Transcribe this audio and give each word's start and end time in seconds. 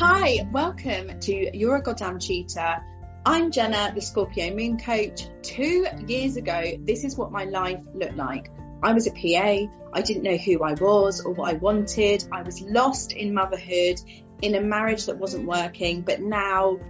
Hi, 0.00 0.44
welcome 0.50 1.20
to 1.20 1.56
You're 1.56 1.76
a 1.76 1.80
Goddamn 1.80 2.18
Cheetah. 2.18 2.82
I'm 3.24 3.52
Jenna, 3.52 3.92
the 3.94 4.00
Scorpio 4.00 4.52
Moon 4.52 4.76
Coach. 4.76 5.28
Two 5.42 5.86
years 6.08 6.36
ago, 6.36 6.72
this 6.80 7.04
is 7.04 7.16
what 7.16 7.30
my 7.30 7.44
life 7.44 7.78
looked 7.94 8.16
like. 8.16 8.50
I 8.82 8.92
was 8.92 9.06
a 9.06 9.12
PA. 9.12 9.70
I 9.92 10.02
didn't 10.02 10.24
know 10.24 10.36
who 10.36 10.64
I 10.64 10.72
was 10.72 11.20
or 11.20 11.32
what 11.32 11.54
I 11.54 11.56
wanted. 11.56 12.24
I 12.32 12.42
was 12.42 12.60
lost 12.60 13.12
in 13.12 13.34
motherhood, 13.34 14.00
in 14.42 14.56
a 14.56 14.60
marriage 14.60 15.06
that 15.06 15.16
wasn't 15.16 15.46
working. 15.46 16.00
But 16.00 16.20
now 16.20 16.80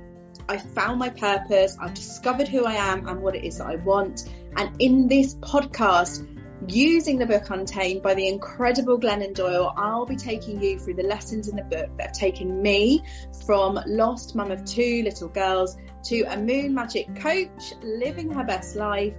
I 0.49 0.57
found 0.57 0.99
my 0.99 1.11
purpose. 1.11 1.77
I've 1.79 1.93
discovered 1.93 2.49
who 2.49 2.65
I 2.65 2.73
am 2.73 3.07
and 3.07 3.21
what 3.21 3.37
it 3.37 3.45
is 3.45 3.59
that 3.59 3.67
I 3.67 3.77
want. 3.77 4.31
And 4.57 4.81
in 4.81 5.09
this 5.09 5.35
podcast, 5.35 6.27
using 6.69 7.19
the 7.19 7.27
book 7.27 7.51
Untamed 7.51 8.03
by 8.03 8.15
the 8.15 8.29
incredible 8.29 8.99
Glennon 8.99 9.35
Doyle, 9.35 9.73
I'll 9.77 10.07
be 10.07 10.17
taking 10.17 10.63
you 10.63 10.79
through 10.79 10.95
the 10.95 11.03
lessons 11.03 11.49
in 11.49 11.57
the 11.57 11.63
book 11.63 11.91
that 11.97 12.07
have 12.07 12.13
taken 12.13 12.63
me 12.63 13.03
from 13.47 13.79
lost 13.87 14.35
mum 14.35 14.51
of 14.51 14.65
two 14.65 15.03
little 15.05 15.29
girls 15.29 15.77
to 16.05 16.23
a 16.23 16.37
moon 16.37 16.75
magic 16.75 17.15
coach 17.17 17.75
living 17.83 18.31
her 18.33 18.45
best 18.45 18.77
life. 18.77 19.15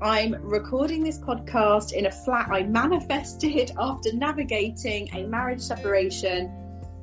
I'm 0.00 0.34
recording 0.42 1.02
this 1.02 1.18
podcast 1.18 1.92
in 1.92 2.06
a 2.06 2.12
flat 2.12 2.48
I 2.50 2.62
manifested 2.64 3.72
after 3.78 4.12
navigating 4.12 5.14
a 5.14 5.24
marriage 5.26 5.62
separation, 5.62 6.52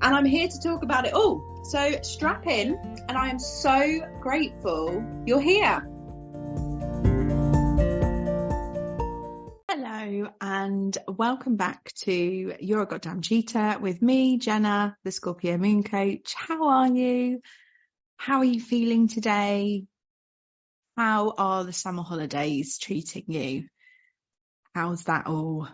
and 0.01 0.15
I'm 0.15 0.25
here 0.25 0.47
to 0.47 0.59
talk 0.61 0.83
about 0.83 1.05
it 1.05 1.13
all. 1.13 1.63
So 1.63 2.01
strap 2.01 2.47
in, 2.47 2.75
and 3.07 3.17
I 3.17 3.29
am 3.29 3.39
so 3.39 4.01
grateful 4.19 5.03
you're 5.25 5.41
here. 5.41 5.87
And 10.39 10.97
welcome 11.07 11.55
back 11.55 11.91
to 12.03 12.55
You're 12.59 12.81
a 12.81 12.85
Goddamn 12.85 13.21
Cheetah 13.21 13.79
with 13.81 14.01
me, 14.01 14.37
Jenna, 14.37 14.97
the 15.03 15.11
Scorpio 15.11 15.57
Moon 15.57 15.83
Coach. 15.83 16.33
How 16.35 16.67
are 16.67 16.87
you? 16.87 17.41
How 18.17 18.37
are 18.39 18.45
you 18.45 18.59
feeling 18.59 19.07
today? 19.07 19.85
How 20.97 21.33
are 21.37 21.63
the 21.63 21.73
summer 21.73 22.03
holidays 22.03 22.77
treating 22.77 23.25
you? 23.27 23.67
How's 24.75 25.05
that 25.05 25.27
all 25.27 25.67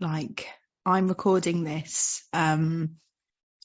like? 0.00 0.46
I'm 0.84 1.08
recording 1.08 1.64
this 1.64 2.26
um 2.32 2.96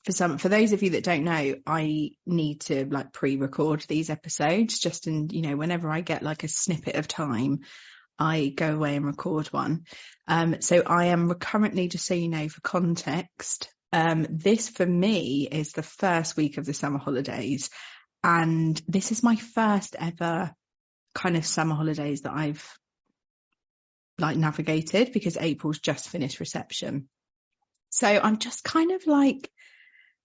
for 0.07 0.11
some 0.13 0.37
for 0.37 0.49
those 0.49 0.71
of 0.71 0.83
you 0.83 0.91
that 0.91 1.03
don't 1.03 1.25
know 1.25 1.55
i 1.67 2.11
need 2.25 2.61
to 2.61 2.85
like 2.85 3.11
pre-record 3.11 3.83
these 3.89 4.09
episodes 4.09 4.79
just 4.79 5.05
in 5.05 5.29
you 5.31 5.41
know 5.41 5.57
whenever 5.57 5.89
i 5.89 5.99
get 5.99 6.23
like 6.23 6.45
a 6.45 6.47
snippet 6.47 6.95
of 6.95 7.09
time 7.09 7.59
i 8.19 8.53
go 8.55 8.75
away 8.75 8.95
and 8.95 9.05
record 9.05 9.47
one. 9.47 9.83
Um 10.27 10.61
so 10.61 10.83
i 10.85 11.05
am 11.05 11.33
currently 11.35 11.87
just 11.87 12.05
so 12.05 12.13
you 12.13 12.29
know 12.29 12.49
for 12.49 12.61
context 12.61 13.69
um 13.93 14.27
this 14.29 14.69
for 14.69 14.85
me 14.85 15.47
is 15.49 15.71
the 15.71 15.83
first 15.83 16.35
week 16.37 16.57
of 16.57 16.65
the 16.65 16.73
summer 16.73 16.99
holidays. 16.99 17.69
And 18.23 18.81
this 18.87 19.11
is 19.11 19.23
my 19.23 19.35
first 19.35 19.95
ever 19.99 20.53
kind 21.13 21.37
of 21.37 21.45
summer 21.45 21.75
holidays 21.75 22.21
that 22.21 22.33
i've 22.33 22.77
like 24.19 24.37
navigated 24.37 25.13
because 25.13 25.37
april's 25.37 25.79
just 25.79 26.09
finished 26.09 26.39
reception. 26.39 27.07
So 27.89 28.07
i'm 28.07 28.37
just 28.37 28.63
kind 28.63 28.91
of 28.91 29.05
like 29.07 29.49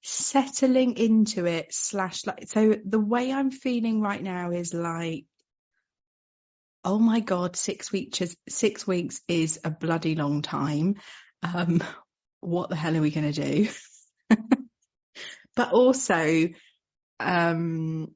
settling 0.02 0.96
into 0.96 1.46
it 1.46 1.72
slash 1.72 2.26
like 2.26 2.48
so 2.48 2.74
the 2.84 2.98
way 2.98 3.32
i'm 3.32 3.52
feeling 3.52 4.00
right 4.00 4.22
now 4.22 4.50
is 4.50 4.74
like 4.74 5.26
oh 6.84 6.98
my 6.98 7.20
god 7.20 7.56
six 7.56 7.92
weeks 7.92 8.20
is, 8.20 8.36
six 8.48 8.86
weeks 8.86 9.20
is 9.28 9.60
a 9.64 9.70
bloody 9.70 10.14
long 10.14 10.42
time. 10.42 10.96
Um 11.42 11.82
what 12.40 12.70
the 12.70 12.76
hell 12.76 12.96
are 12.96 13.00
we 13.00 13.10
going 13.10 13.32
to 13.32 13.52
do? 13.52 13.68
But 15.54 15.72
also 15.72 16.48
um 17.20 18.14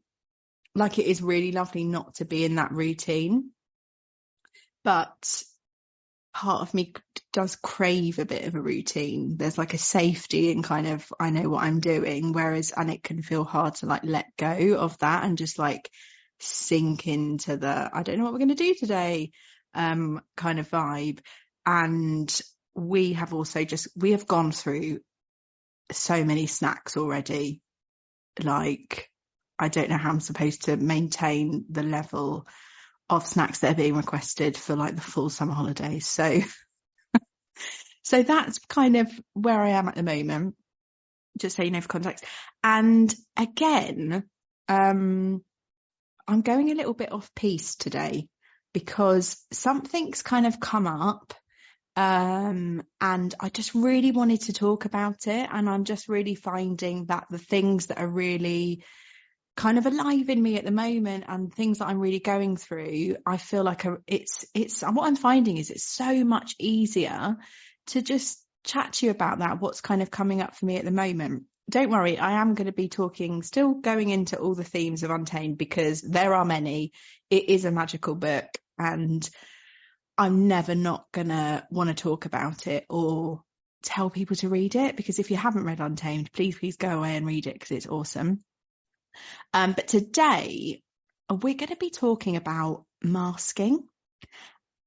like 0.75 0.99
it 0.99 1.07
is 1.07 1.23
really 1.23 1.53
lovely 1.53 1.85
not 1.85 2.17
to 2.17 2.25
be 2.25 2.45
in 2.45 2.57
that 2.57 2.73
routine. 2.73 3.51
But 4.85 5.43
part 6.33 6.63
of 6.63 6.75
me 6.75 6.95
does 7.33 7.57
crave 7.57 8.19
a 8.19 8.25
bit 8.25 8.45
of 8.45 8.55
a 8.55 8.61
routine. 8.61 9.37
There's 9.37 9.59
like 9.59 9.75
a 9.75 9.79
safety 9.79 10.53
and 10.53 10.63
kind 10.63 10.87
of 10.87 11.07
I 11.19 11.31
know 11.31 11.49
what 11.49 11.65
I'm 11.65 11.81
doing, 11.81 12.33
whereas 12.33 12.73
and 12.77 12.91
it 12.91 13.03
can 13.03 13.23
feel 13.23 13.45
hard 13.45 13.75
to 13.77 13.87
like 13.87 14.05
let 14.05 14.27
go 14.37 14.77
of 14.79 14.99
that 14.99 15.25
and 15.25 15.39
just 15.39 15.59
like 15.59 15.91
sink 16.41 17.07
into 17.07 17.57
the 17.57 17.91
I 17.93 18.03
don't 18.03 18.19
know 18.19 18.25
what 18.25 18.33
we're 18.33 18.41
going 18.41 18.49
to 18.49 18.55
do 18.55 18.75
today 18.75 19.33
um 19.75 20.21
kind 20.37 20.59
of 20.59 20.71
vibe. 20.71 21.21
And 21.65 22.41
we 22.75 23.15
have 23.15 23.33
also 23.33 23.65
just 23.65 23.89
we 23.97 24.13
have 24.13 24.27
gone 24.27 24.53
through 24.53 25.01
so 25.93 26.25
many 26.25 26.47
snacks 26.47 26.97
already. 26.97 27.61
Like 28.43 29.11
I 29.59 29.69
don't 29.69 29.89
know 29.91 29.97
how 29.97 30.11
I'm 30.11 30.21
supposed 30.21 30.65
to 30.65 30.77
maintain 30.77 31.65
the 31.71 31.83
level 31.83 32.47
of 33.09 33.27
snacks 33.27 33.61
that 33.61 33.73
are 33.73 33.77
being 33.77 33.97
requested 33.97 34.57
for 34.57 34.77
like 34.77 34.97
the 34.97 35.03
full 35.03 35.31
summer 35.31 35.55
holidays. 35.55 36.07
So, 36.07 36.41
so 38.03 38.23
that's 38.23 38.59
kind 38.59 38.97
of 38.97 39.11
where 39.33 39.61
I 39.61 39.71
am 39.71 39.89
at 39.89 39.95
the 39.95 40.03
moment, 40.03 40.57
just 41.39 41.57
so 41.57 41.63
you 41.63 41.71
know 41.71 41.81
for 41.81 41.89
context. 41.89 42.25
And 42.63 43.15
again, 43.37 44.25
um, 44.69 45.43
I'm 46.29 46.43
going 46.43 46.71
a 46.71 46.75
little 46.75 46.95
bit 46.95 47.13
off 47.13 47.35
piece 47.35 47.77
today 47.77 48.29
because 48.73 49.45
something's 49.53 50.23
kind 50.23 50.47
of 50.47 50.61
come 50.61 50.87
up. 50.87 51.33
Um, 51.97 52.83
and 53.01 53.35
I 53.41 53.49
just 53.49 53.75
really 53.75 54.11
wanted 54.11 54.43
to 54.43 54.53
talk 54.53 54.85
about 54.85 55.27
it. 55.27 55.49
And 55.51 55.69
I'm 55.69 55.85
just 55.85 56.09
really 56.09 56.35
finding 56.35 57.07
that 57.07 57.27
the 57.31 57.39
things 57.39 57.87
that 57.87 57.99
are 57.99 58.09
really 58.09 58.85
kind 59.57 59.79
of 59.79 59.87
alive 59.87 60.29
in 60.29 60.43
me 60.43 60.59
at 60.59 60.65
the 60.65 60.71
moment 60.71 61.25
and 61.29 61.53
things 61.53 61.79
that 61.79 61.89
I'm 61.89 62.01
really 62.01 62.19
going 62.19 62.59
through, 62.59 63.17
I 63.25 63.39
feel 63.39 63.65
like 63.65 63.87
a, 63.87 63.97
it's, 64.07 64.45
it's, 64.53 64.83
what 64.83 65.07
I'm 65.07 65.17
finding 65.17 65.57
is 65.57 65.71
it's 65.71 65.85
so 65.85 66.25
much 66.25 66.55
easier 66.59 67.37
to 67.89 68.03
just 68.03 68.45
chat 68.65 68.95
to 68.95 69.07
you 69.07 69.13
about 69.13 69.39
that, 69.39 69.61
what's 69.61 69.81
kind 69.81 70.03
of 70.03 70.11
coming 70.11 70.43
up 70.43 70.55
for 70.55 70.67
me 70.67 70.77
at 70.77 70.85
the 70.85 70.91
moment. 70.91 71.45
Don't 71.69 71.91
worry, 71.91 72.17
I 72.17 72.41
am 72.41 72.55
going 72.55 72.67
to 72.67 72.73
be 72.73 72.89
talking, 72.89 73.43
still 73.43 73.75
going 73.75 74.11
into 74.11 74.39
all 74.39 74.55
the 74.55 74.63
themes 74.63 75.03
of 75.03 75.11
Untamed 75.11 75.59
because 75.59 76.01
there 76.01 76.33
are 76.33 76.45
many. 76.45 76.93
It 77.29 77.49
is 77.49 77.65
a 77.65 77.73
magical 77.73 78.15
book 78.15 78.47
and 78.79 79.29
I'm 80.17 80.47
never 80.47 80.77
not 80.77 81.07
going 81.13 81.29
to 81.29 81.67
want 81.71 81.89
to 81.89 81.95
talk 81.95 82.25
about 82.25 82.69
it 82.69 82.87
or 82.89 83.43
tell 83.83 84.11
people 84.11 84.37
to 84.37 84.49
read 84.49 84.77
it 84.77 84.97
because 84.97 85.19
if 85.19 85.31
you 85.31 85.37
haven't 85.37 85.65
read 85.65 85.81
Untamed, 85.81 86.31
please, 86.33 86.57
please 86.57 86.77
go 86.77 86.99
away 86.99 87.17
and 87.17 87.27
read 87.27 87.49
it 87.49 87.55
because 87.55 87.73
it's 87.73 87.89
awesome. 87.89 88.45
Um, 89.53 89.73
but 89.73 89.89
today 89.89 90.83
we're 91.29 91.55
going 91.55 91.71
to 91.71 91.77
be 91.77 91.91
talking 91.91 92.37
about 92.37 92.85
masking, 93.03 93.89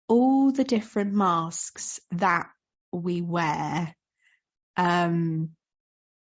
all 0.08 0.52
the 0.52 0.64
different 0.64 1.14
masks 1.14 2.00
that 2.12 2.48
we 2.92 3.22
wear, 3.22 3.94
um, 4.78 5.50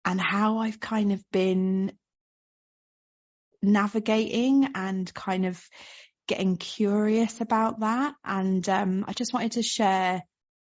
and 0.05 0.21
how 0.21 0.59
I've 0.59 0.81
kind 0.81 1.13
of 1.13 1.23
been 1.31 1.93
navigating 3.63 4.69
and 4.75 5.13
kind 5.15 5.47
of 5.47 5.63
getting 6.27 6.57
curious 6.57 7.41
about 7.41 7.81
that. 7.81 8.15
And 8.25 8.69
um, 8.69 9.05
I 9.07 9.13
just 9.13 9.33
wanted 9.33 9.53
to 9.53 9.63
share, 9.63 10.23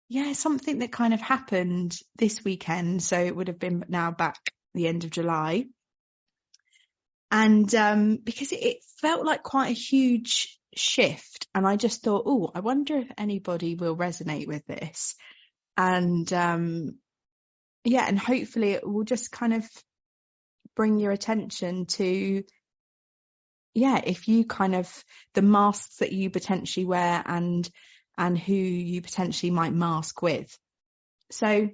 yeah, 0.09 0.33
something 0.33 0.79
that 0.79 0.91
kind 0.91 1.13
of 1.13 1.21
happened 1.21 1.97
this 2.17 2.43
weekend. 2.43 3.01
So 3.03 3.19
it 3.19 3.35
would 3.35 3.47
have 3.47 3.59
been 3.59 3.85
now 3.87 4.11
back 4.11 4.37
the 4.73 4.87
end 4.87 5.03
of 5.03 5.11
July 5.11 5.65
and 7.31 7.73
um, 7.73 8.17
because 8.17 8.51
it, 8.51 8.77
felt 8.99 9.25
like 9.25 9.41
quite 9.41 9.71
a 9.71 9.73
huge 9.73 10.59
shift 10.75 11.47
and 11.55 11.65
i 11.65 11.75
just 11.75 12.03
thought 12.03 12.21
oh 12.27 12.51
i 12.53 12.59
wonder 12.59 12.99
if 12.99 13.11
anybody 13.17 13.73
will 13.73 13.97
resonate 13.97 14.45
with 14.45 14.63
this 14.67 15.15
and 15.75 16.31
um, 16.33 16.99
yeah 17.83 18.05
and 18.07 18.17
hopefully 18.17 18.71
it 18.71 18.87
will 18.87 19.03
just 19.03 19.31
kind 19.31 19.53
of 19.53 19.67
bring 20.75 20.99
your 20.99 21.11
attention 21.11 21.85
to 21.85 22.43
yeah 23.73 24.01
if 24.03 24.27
you 24.27 24.45
kind 24.45 24.75
of 24.75 25.03
the 25.33 25.41
masks 25.41 25.97
that 25.97 26.11
you 26.11 26.29
potentially 26.29 26.85
wear 26.85 27.23
and 27.25 27.69
and 28.17 28.37
who 28.37 28.53
you 28.53 29.01
potentially 29.01 29.51
might 29.51 29.73
mask 29.73 30.21
with. 30.21 30.57
So 31.31 31.69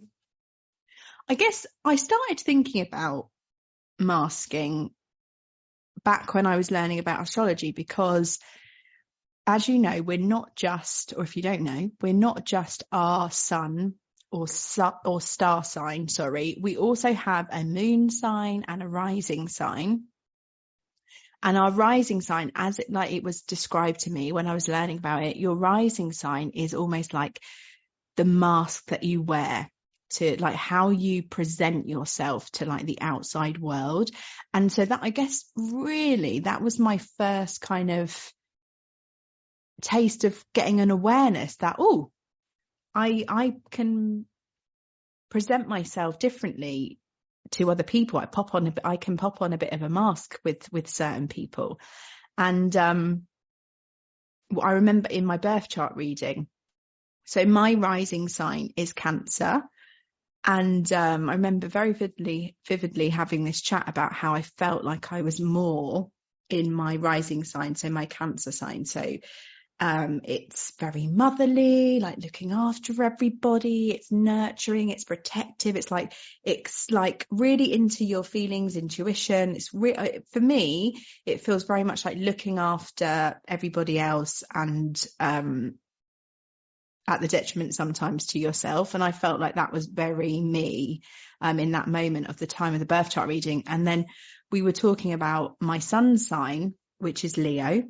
i 1.29 1.33
guess 1.33 1.65
i 1.83 1.97
started 1.97 2.39
thinking 2.39 2.85
about 2.85 3.27
masking 3.99 4.91
back 6.03 6.33
when 6.33 6.45
I 6.45 6.57
was 6.57 6.71
learning 6.71 6.99
about 6.99 7.21
astrology 7.21 7.71
because 7.71 8.39
as 9.45 9.67
you 9.67 9.79
know, 9.79 10.01
we're 10.01 10.17
not 10.17 10.55
just, 10.55 11.13
or 11.15 11.23
if 11.23 11.37
you 11.37 11.41
don't 11.41 11.61
know, 11.61 11.89
we're 12.01 12.13
not 12.13 12.45
just 12.45 12.83
our 12.91 13.31
sun 13.31 13.95
or 14.31 14.47
su- 14.47 14.99
or 15.05 15.21
star 15.21 15.63
sign, 15.63 16.07
sorry. 16.07 16.57
We 16.61 16.77
also 16.77 17.13
have 17.13 17.47
a 17.51 17.63
moon 17.63 18.09
sign 18.09 18.65
and 18.67 18.83
a 18.83 18.87
rising 18.87 19.47
sign. 19.47 20.03
And 21.43 21.57
our 21.57 21.71
rising 21.71 22.21
sign, 22.21 22.51
as 22.55 22.79
it 22.79 22.91
like 22.91 23.11
it 23.11 23.23
was 23.23 23.41
described 23.41 24.01
to 24.01 24.11
me 24.11 24.31
when 24.31 24.47
I 24.47 24.53
was 24.53 24.67
learning 24.67 24.97
about 24.97 25.23
it, 25.23 25.37
your 25.37 25.55
rising 25.55 26.11
sign 26.11 26.51
is 26.55 26.73
almost 26.73 27.13
like 27.13 27.39
the 28.15 28.25
mask 28.25 28.87
that 28.87 29.03
you 29.03 29.21
wear. 29.21 29.69
to 30.09 30.41
like 30.41 30.55
how 30.55 30.89
you 30.89 31.21
present 31.21 31.87
yourself 31.89 32.49
to 32.51 32.65
like 32.65 32.85
the 32.85 33.01
outside 33.01 33.57
world. 33.57 34.09
And 34.53 34.71
so 34.71 34.85
that 34.85 34.99
I 35.03 35.09
guess 35.09 35.43
really 35.55 36.39
that 36.39 36.61
was 36.61 36.79
my 36.79 36.97
first 37.17 37.59
kind 37.61 37.91
of 37.91 38.33
taste 39.81 40.23
of 40.23 40.43
getting 40.53 40.79
an 40.79 40.91
awareness 40.91 41.57
that, 41.57 41.75
oh, 41.79 42.11
I, 42.97 43.25
I 43.27 43.53
can 43.69 44.25
present 45.29 45.67
myself 45.67 46.17
differently 46.17 46.97
to 47.51 47.69
other 47.69 47.83
people. 47.83 48.17
I 48.17 48.25
pop 48.25 48.55
on, 48.55 48.67
a, 48.67 48.73
I 48.83 48.97
can 48.97 49.17
pop 49.17 49.41
on 49.43 49.53
a 49.53 49.57
bit 49.57 49.71
of 49.71 49.83
a 49.83 49.89
mask 49.89 50.39
with, 50.43 50.67
with 50.71 50.87
certain 50.87 51.27
people. 51.27 51.79
And, 52.39 52.75
um, 52.75 53.27
I 54.59 54.71
remember 54.71 55.09
in 55.09 55.25
my 55.25 55.37
birth 55.37 55.69
chart 55.69 55.95
reading, 55.95 56.47
so 57.25 57.45
my 57.45 57.75
rising 57.75 58.29
sign 58.29 58.71
is 58.75 58.93
Cancer. 58.93 59.61
And 60.43 60.91
um, 60.93 61.29
I 61.29 61.33
remember 61.33 61.67
very 61.67 61.93
vividly, 61.93 62.55
vividly 62.67 63.09
having 63.09 63.43
this 63.43 63.61
chat 63.61 63.87
about 63.87 64.13
how 64.13 64.33
I 64.33 64.41
felt 64.41 64.83
like 64.83 65.11
I 65.11 65.21
was 65.21 65.39
more 65.39 66.09
in 66.49 66.73
my 66.73 66.95
rising 66.95 67.43
sign, 67.43 67.75
so 67.75 67.89
my 67.89 68.05
Cancer 68.05 68.51
sign. 68.51 68.85
So 68.85 69.17
um, 69.79 70.21
it's 70.23 70.73
very 70.79 71.05
motherly, 71.05 71.99
like 71.99 72.17
looking 72.17 72.51
after 72.51 73.03
everybody. 73.03 73.91
It's 73.91 74.11
nurturing. 74.11 74.89
It's 74.89 75.03
protective. 75.03 75.75
It's 75.75 75.91
like 75.91 76.13
it's 76.43 76.89
like 76.89 77.27
really 77.29 77.71
into 77.71 78.03
your 78.03 78.23
feelings, 78.23 78.75
intuition. 78.75 79.55
It's 79.55 79.73
re- 79.73 80.21
for 80.31 80.39
me. 80.39 81.03
It 81.25 81.41
feels 81.41 81.63
very 81.63 81.83
much 81.83 82.05
like 82.05 82.17
looking 82.17 82.57
after 82.57 83.39
everybody 83.47 83.99
else 83.99 84.43
and 84.51 84.99
um, 85.19 85.75
at 87.07 87.21
the 87.21 87.27
detriment 87.27 87.75
sometimes 87.75 88.27
to 88.27 88.39
yourself. 88.39 88.95
And 88.95 89.03
I 89.03 89.11
felt 89.11 89.39
like 89.39 89.55
that 89.55 89.71
was 89.71 89.85
very 89.85 90.41
me 90.41 91.01
um, 91.39 91.59
in 91.59 91.73
that 91.73 91.87
moment 91.87 92.29
of 92.29 92.37
the 92.37 92.47
time 92.47 92.73
of 92.73 92.79
the 92.79 92.87
birth 92.87 93.11
chart 93.11 93.27
reading. 93.27 93.63
And 93.67 93.85
then 93.85 94.07
we 94.51 94.63
were 94.63 94.71
talking 94.71 95.13
about 95.13 95.55
my 95.59 95.77
sun 95.77 96.17
sign, 96.17 96.73
which 96.97 97.23
is 97.23 97.37
Leo 97.37 97.83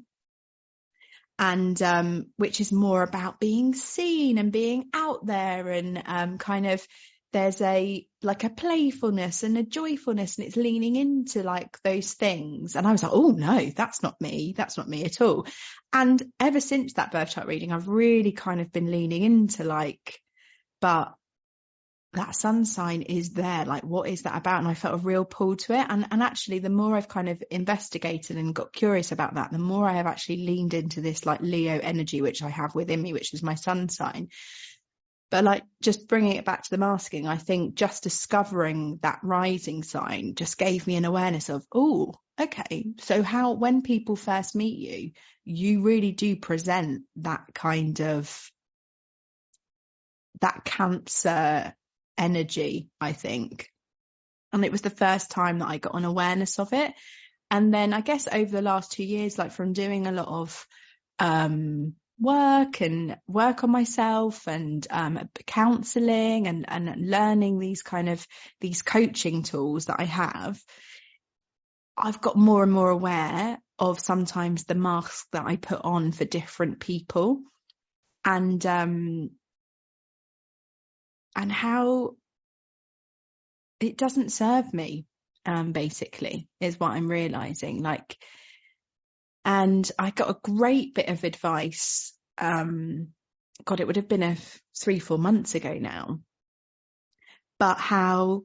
and 1.40 1.82
um, 1.82 2.28
which 2.38 2.62
is 2.62 2.72
more 2.72 3.04
about 3.04 3.40
being 3.40 3.74
seen 3.74 4.38
and 4.38 4.52
being 4.52 4.90
out 4.94 5.26
there 5.26 5.68
and 5.70 6.02
um, 6.06 6.38
kind 6.38 6.66
of 6.66 6.86
there's 7.34 7.62
a 7.62 8.08
like 8.24 8.44
a 8.44 8.50
playfulness 8.50 9.44
and 9.44 9.58
a 9.58 9.64
joyfulness 9.64 10.38
and 10.38 10.48
it's 10.48 10.56
leaning 10.56 10.96
into 10.96 11.44
like 11.44 11.78
those 11.84 12.14
things. 12.14 12.76
And 12.76 12.88
i 12.88 12.92
was 12.92 13.04
like 13.04 13.12
oh 13.14 13.32
no 13.32 13.70
that's 13.76 14.02
not 14.02 14.20
me. 14.22 14.54
That's 14.56 14.78
not 14.78 14.90
me 14.90 15.04
at 15.04 15.22
all. 15.22 15.46
And 15.94 16.22
ever 16.40 16.60
since 16.60 16.94
that 16.94 17.12
birth 17.12 17.32
chart 17.32 17.48
reading 17.48 17.72
i've 17.72 17.88
really 17.88 18.32
kind 18.32 18.62
of 18.62 18.72
been 18.72 18.90
leaning 18.90 19.24
into 19.24 19.64
like 19.64 20.20
but 20.80 21.14
that 22.18 22.36
sun 22.36 22.66
sign 22.66 23.02
is 23.02 23.32
there 23.32 23.66
like 23.66 23.84
what 23.84 24.10
is 24.10 24.24
that 24.24 24.36
about? 24.36 24.60
And 24.60 24.68
i 24.68 24.74
felt 24.74 24.96
a 24.96 25.04
real 25.06 25.26
pull 25.26 25.56
to 25.56 25.74
it. 25.74 25.86
And 25.90 26.08
and 26.12 26.22
actually 26.22 26.60
the 26.60 26.70
more 26.70 26.96
i've 26.96 27.08
kind 27.08 27.30
of 27.30 27.42
investigated 27.50 28.38
and 28.38 28.54
got 28.54 28.74
curious 28.74 29.12
about 29.12 29.36
that 29.36 29.52
the 29.52 29.60
more 29.60 29.88
i 29.88 29.94
have 29.94 30.08
actually 30.08 30.46
leaned 30.46 30.74
into 30.74 31.02
this 31.02 31.26
like 31.26 31.40
leo 31.42 31.80
energy 31.82 32.22
which 32.22 32.44
i 32.44 32.50
have 32.50 32.76
within 32.76 33.02
me 33.02 33.14
which 33.14 33.34
is 33.34 33.44
my 33.44 33.56
sun 33.56 33.90
sign. 33.90 34.30
But 35.30 35.44
like 35.44 35.64
just 35.82 36.08
bringing 36.08 36.38
it 36.38 36.46
back 36.46 36.64
to 36.64 36.70
the 36.70 36.78
masking 36.78 37.28
i 37.28 37.38
think 37.38 37.76
just 37.76 38.04
discovering 38.04 39.00
that 39.02 39.20
rising 39.24 39.84
sign 39.84 40.36
just 40.36 40.58
gave 40.58 40.88
me 40.88 40.96
an 40.96 41.06
awareness 41.06 41.50
of 41.50 41.66
oh 41.74 42.14
okay. 42.40 42.86
So 43.00 43.24
how 43.24 43.54
when 43.54 43.82
people 43.82 44.16
first 44.16 44.56
meet 44.56 44.78
you 44.78 45.12
you 45.44 45.82
really 45.82 46.12
do 46.12 46.36
present 46.36 47.04
that 47.18 47.46
kind 47.54 48.00
of 48.02 48.52
that 50.42 50.64
cancer 50.64 51.74
energy, 52.18 52.90
I 53.00 53.14
think. 53.14 53.70
And 54.54 54.64
it 54.64 54.72
was 54.72 54.82
the 54.82 54.90
first 54.90 55.32
time 55.32 55.60
that 55.60 55.70
I 55.70 55.78
got 55.78 55.96
an 55.96 56.06
awareness 56.06 56.60
of 56.60 56.74
it. 56.74 56.94
And 57.50 57.74
then 57.74 57.94
I 57.94 58.02
guess 58.02 58.28
over 58.32 58.52
the 58.52 58.62
last 58.62 58.92
two 58.92 59.04
years, 59.04 59.38
like 59.38 59.52
from 59.52 59.74
doing 59.74 60.08
a 60.08 60.12
lot 60.12 60.28
of 60.28 60.68
um, 61.20 61.94
work 62.20 62.82
and 62.82 63.18
work 63.28 63.64
on 63.64 63.72
myself 63.72 64.48
and 64.48 64.86
um, 64.90 65.30
counseling 65.46 66.48
and, 66.48 66.66
and 66.68 67.10
learning 67.10 67.60
these 67.60 67.84
kind 67.84 68.10
of 68.10 68.26
these 68.60 68.82
coaching 68.82 69.44
tools 69.44 69.86
that 69.86 70.00
I 70.00 70.06
have, 70.06 70.62
I've 71.98 72.22
got 72.22 72.38
more 72.38 72.64
and 72.64 72.72
more 72.72 72.90
aware 72.90 73.60
of 73.80 74.00
sometimes 74.00 74.64
the 74.64 74.76
mask 74.76 75.28
that 75.32 75.46
I 75.46 75.56
put 75.56 75.82
on 75.84 76.12
for 76.12 76.26
different 76.26 76.80
people. 76.80 77.42
And 78.26 78.64
um, 78.66 79.32
and 81.38 81.52
how 81.52 82.16
it 83.80 83.96
doesn't 83.96 84.32
serve 84.32 84.74
me, 84.74 85.06
um, 85.46 85.72
basically, 85.72 86.50
is 86.60 86.80
what 86.80 86.92
I'm 86.92 87.08
realizing. 87.08 87.84
Like, 87.84 88.18
and 89.46 89.90
I 90.00 90.10
got 90.10 90.32
a 90.32 90.40
great 90.42 90.96
bit 90.96 91.10
of 91.10 91.24
advice. 91.24 92.14
Um, 92.40 93.10
God, 93.64 93.80
it 93.80 93.88
would 93.88 93.96
have 93.98 94.08
been 94.08 94.24
a 94.24 94.36
three, 94.78 95.00
four 95.00 95.20
months 95.20 95.54
ago 95.54 95.76
now. 95.76 96.20
But 97.60 97.78
how 97.78 98.44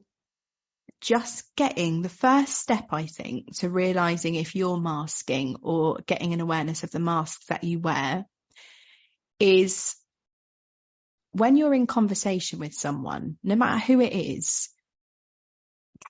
just 1.01 1.43
getting 1.55 2.01
the 2.01 2.09
first 2.09 2.53
step, 2.57 2.85
I 2.91 3.07
think, 3.07 3.57
to 3.57 3.69
realizing 3.69 4.35
if 4.35 4.55
you're 4.55 4.79
masking 4.79 5.57
or 5.61 5.97
getting 6.05 6.33
an 6.33 6.41
awareness 6.41 6.83
of 6.83 6.91
the 6.91 6.99
masks 6.99 7.47
that 7.47 7.63
you 7.63 7.79
wear 7.79 8.25
is 9.39 9.95
when 11.33 11.57
you're 11.57 11.73
in 11.73 11.87
conversation 11.87 12.59
with 12.59 12.73
someone, 12.73 13.37
no 13.43 13.55
matter 13.55 13.79
who 13.79 13.99
it 14.01 14.13
is, 14.13 14.69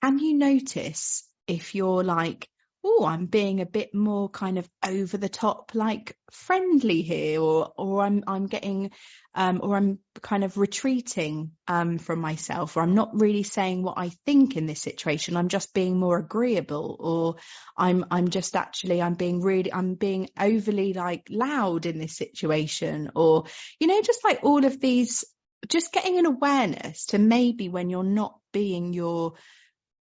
can 0.02 0.18
you 0.18 0.34
notice 0.34 1.26
if 1.46 1.74
you're 1.74 2.04
like, 2.04 2.48
oh, 2.84 3.06
I'm 3.06 3.26
being 3.26 3.60
a 3.60 3.66
bit 3.66 3.94
more 3.94 4.28
kind 4.28 4.58
of 4.58 4.68
over 4.86 5.16
the 5.16 5.28
top, 5.28 5.72
like 5.74 6.16
friendly 6.30 7.00
here, 7.02 7.40
or 7.40 7.72
or 7.78 8.02
I'm 8.02 8.22
I'm 8.26 8.46
getting, 8.46 8.90
um, 9.34 9.60
or 9.62 9.76
I'm 9.76 9.98
kind 10.20 10.44
of 10.44 10.58
retreating 10.58 11.52
um, 11.66 11.98
from 11.98 12.20
myself, 12.20 12.76
or 12.76 12.82
I'm 12.82 12.94
not 12.94 13.18
really 13.18 13.42
saying 13.42 13.82
what 13.82 13.96
I 13.96 14.10
think 14.26 14.56
in 14.56 14.66
this 14.66 14.82
situation. 14.82 15.36
I'm 15.36 15.48
just 15.48 15.72
being 15.72 15.98
more 15.98 16.18
agreeable, 16.18 16.96
or 17.00 17.36
I'm 17.76 18.04
I'm 18.10 18.28
just 18.28 18.54
actually 18.54 19.00
I'm 19.00 19.14
being 19.14 19.40
really 19.40 19.72
I'm 19.72 19.94
being 19.94 20.28
overly 20.38 20.92
like 20.92 21.26
loud 21.30 21.86
in 21.86 21.98
this 21.98 22.16
situation, 22.16 23.12
or 23.16 23.44
you 23.80 23.86
know, 23.86 24.02
just 24.02 24.22
like 24.24 24.40
all 24.42 24.64
of 24.64 24.78
these, 24.78 25.24
just 25.68 25.92
getting 25.92 26.18
an 26.18 26.26
awareness 26.26 27.06
to 27.06 27.18
maybe 27.18 27.70
when 27.70 27.88
you're 27.88 28.04
not 28.04 28.38
being 28.52 28.92
your 28.92 29.34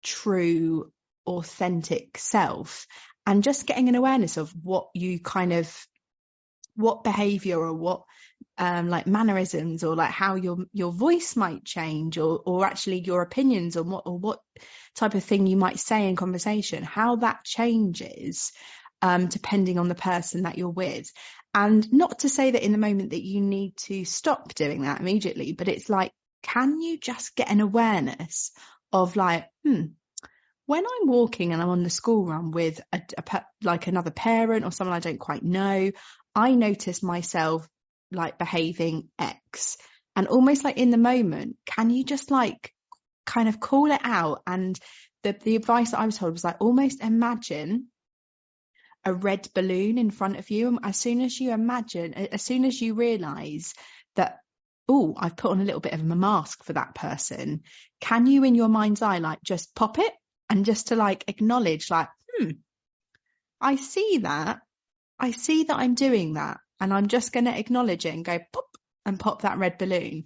true 0.01 0.91
authentic 1.29 2.17
self 2.17 2.87
and 3.25 3.43
just 3.43 3.67
getting 3.67 3.89
an 3.89 3.95
awareness 3.95 4.37
of 4.37 4.51
what 4.63 4.89
you 4.93 5.19
kind 5.19 5.53
of 5.53 5.87
what 6.75 7.03
behavior 7.03 7.59
or 7.59 7.73
what 7.73 8.03
um, 8.57 8.89
like 8.89 9.07
mannerisms 9.07 9.83
or 9.83 9.95
like 9.95 10.11
how 10.11 10.35
your 10.35 10.57
your 10.73 10.91
voice 10.91 11.35
might 11.35 11.63
change 11.63 12.17
or 12.17 12.41
or 12.45 12.65
actually 12.65 12.99
your 12.99 13.21
opinions 13.21 13.77
on 13.77 13.89
what 13.89 14.03
or 14.05 14.17
what 14.17 14.39
type 14.95 15.13
of 15.13 15.23
thing 15.23 15.47
you 15.47 15.57
might 15.57 15.79
say 15.79 16.07
in 16.07 16.15
conversation 16.15 16.83
how 16.83 17.17
that 17.17 17.43
changes 17.43 18.51
um, 19.01 19.27
depending 19.27 19.79
on 19.79 19.87
the 19.87 19.95
person 19.95 20.43
that 20.43 20.57
you're 20.57 20.69
with. 20.69 21.09
And 21.53 21.91
not 21.91 22.19
to 22.19 22.29
say 22.29 22.51
that 22.51 22.63
in 22.63 22.73
the 22.73 22.77
moment 22.77 23.11
that 23.11 23.23
you 23.23 23.41
need 23.41 23.77
to 23.77 24.05
stop 24.05 24.53
doing 24.53 24.83
that 24.83 24.99
immediately 24.99 25.53
but 25.53 25.67
it's 25.67 25.89
like 25.89 26.11
can 26.43 26.79
you 26.79 26.97
just 26.97 27.35
get 27.35 27.51
an 27.51 27.59
awareness 27.59 28.51
of 28.91 29.15
like 29.15 29.45
hmm 29.65 29.85
when 30.69 30.85
I'm 30.85 31.07
walking 31.07 31.51
and 31.51 31.63
I'm 31.63 31.69
on 31.69 31.81
the 31.81 31.89
school 31.89 32.27
run 32.27 32.51
with 32.51 32.79
a, 32.93 33.01
a 33.17 33.41
like 33.63 33.87
another 33.87 34.11
parent 34.11 34.63
or 34.63 34.71
someone 34.71 34.95
I 34.95 34.99
don't 34.99 35.17
quite 35.17 35.41
know, 35.41 35.89
I 36.35 36.53
notice 36.53 37.01
myself 37.01 37.67
like 38.11 38.37
behaving 38.37 39.09
X 39.17 39.77
and 40.15 40.27
almost 40.27 40.63
like 40.63 40.77
in 40.77 40.91
the 40.91 40.97
moment, 40.99 41.55
can 41.65 41.89
you 41.89 42.03
just 42.03 42.29
like 42.29 42.71
kind 43.25 43.49
of 43.49 43.59
call 43.59 43.89
it 43.89 44.01
out? 44.03 44.43
And 44.45 44.79
the, 45.23 45.35
the 45.41 45.55
advice 45.55 45.89
that 45.89 46.01
I 46.01 46.05
was 46.05 46.19
told 46.19 46.33
was 46.33 46.43
like 46.43 46.57
almost 46.59 47.01
imagine 47.01 47.87
a 49.03 49.11
red 49.11 49.47
balloon 49.55 49.97
in 49.97 50.11
front 50.11 50.37
of 50.37 50.51
you. 50.51 50.67
And 50.67 50.79
as 50.83 50.97
soon 50.97 51.21
as 51.21 51.39
you 51.39 51.51
imagine, 51.51 52.13
as 52.13 52.43
soon 52.43 52.63
as 52.63 52.79
you 52.79 52.93
realize 52.93 53.73
that, 54.17 54.37
oh, 54.87 55.15
I've 55.17 55.35
put 55.35 55.49
on 55.49 55.61
a 55.61 55.65
little 55.65 55.81
bit 55.81 55.93
of 55.93 56.01
a 56.01 56.15
mask 56.15 56.63
for 56.63 56.73
that 56.73 56.93
person, 56.93 57.61
can 58.01 58.27
you 58.27 58.43
in 58.43 58.53
your 58.53 58.69
mind's 58.69 59.01
eye, 59.01 59.17
like 59.17 59.39
just 59.41 59.73
pop 59.73 59.97
it 59.97 60.13
and 60.49 60.65
just 60.65 60.87
to 60.87 60.95
like 60.95 61.25
acknowledge 61.27 61.89
like, 61.91 62.09
hmm, 62.35 62.51
I 63.61 63.75
see 63.75 64.19
that. 64.23 64.61
I 65.19 65.31
see 65.31 65.65
that 65.65 65.77
I'm 65.77 65.95
doing 65.95 66.33
that 66.33 66.59
and 66.79 66.93
I'm 66.93 67.07
just 67.07 67.33
going 67.33 67.45
to 67.45 67.57
acknowledge 67.57 68.05
it 68.05 68.13
and 68.13 68.23
go 68.23 68.39
pop 68.53 68.77
and 69.05 69.19
pop 69.19 69.41
that 69.41 69.57
red 69.57 69.77
balloon. 69.77 70.25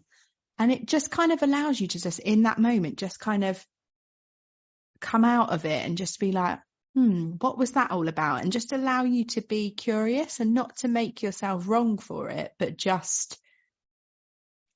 And 0.59 0.71
it 0.71 0.85
just 0.85 1.09
kind 1.09 1.31
of 1.31 1.41
allows 1.41 1.81
you 1.81 1.87
to 1.87 1.99
just 1.99 2.19
in 2.19 2.43
that 2.43 2.59
moment, 2.59 2.97
just 2.97 3.19
kind 3.19 3.43
of 3.43 3.65
come 4.99 5.25
out 5.25 5.49
of 5.49 5.65
it 5.65 5.85
and 5.85 5.97
just 5.97 6.19
be 6.19 6.31
like, 6.31 6.59
hmm, 6.93 7.31
what 7.39 7.57
was 7.57 7.71
that 7.71 7.91
all 7.91 8.07
about? 8.07 8.43
And 8.43 8.51
just 8.51 8.71
allow 8.71 9.03
you 9.03 9.25
to 9.25 9.41
be 9.41 9.71
curious 9.71 10.39
and 10.39 10.53
not 10.53 10.77
to 10.77 10.87
make 10.87 11.23
yourself 11.23 11.67
wrong 11.67 11.97
for 11.97 12.29
it, 12.29 12.53
but 12.59 12.77
just 12.77 13.39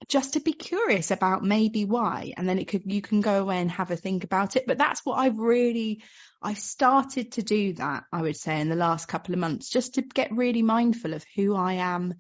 just 0.10 0.34
to 0.34 0.40
be 0.40 0.54
curious 0.54 1.12
about 1.12 1.44
maybe 1.44 1.86
why 1.86 2.34
and 2.38 2.48
then 2.48 2.60
it 2.60 2.68
could 2.68 2.84
you 2.86 3.02
can 3.02 3.22
go 3.22 3.42
away 3.42 3.60
and 3.60 3.70
have 3.72 3.92
a 3.92 3.96
think 3.96 4.24
about 4.24 4.56
it. 4.56 4.66
But 4.66 4.78
that's 4.78 5.06
what 5.06 5.16
I've 5.16 5.38
really 5.38 6.04
I've 6.42 6.60
started 6.60 7.34
to 7.34 7.44
do 7.44 7.74
that 7.74 8.04
I 8.12 8.22
would 8.22 8.38
say 8.38 8.62
in 8.62 8.70
the 8.70 8.76
last 8.76 9.08
couple 9.08 9.34
of 9.34 9.40
months 9.40 9.70
just 9.70 9.96
to 9.96 10.02
get 10.02 10.32
really 10.32 10.62
mindful 10.62 11.14
of 11.14 11.26
who 11.36 11.56
I 11.56 11.74
am 11.74 12.16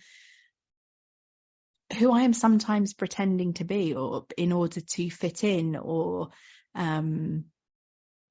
who 1.97 2.11
I 2.11 2.23
am 2.23 2.33
sometimes 2.33 2.93
pretending 2.93 3.53
to 3.53 3.63
be 3.63 3.93
or 3.93 4.25
in 4.37 4.51
order 4.51 4.81
to 4.81 5.09
fit 5.09 5.43
in 5.43 5.77
or 5.77 6.29
um 6.75 7.45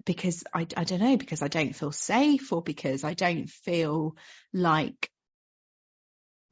because 0.05 0.45
I 0.53 0.67
I 0.77 0.85
don't 0.85 1.01
know 1.01 1.17
because 1.17 1.43
I 1.43 1.49
don't 1.49 1.75
feel 1.75 1.93
safe 1.93 2.53
or 2.53 2.63
because 2.63 3.05
I 3.05 3.15
don't 3.15 3.49
feel 3.49 4.17
like 4.53 5.11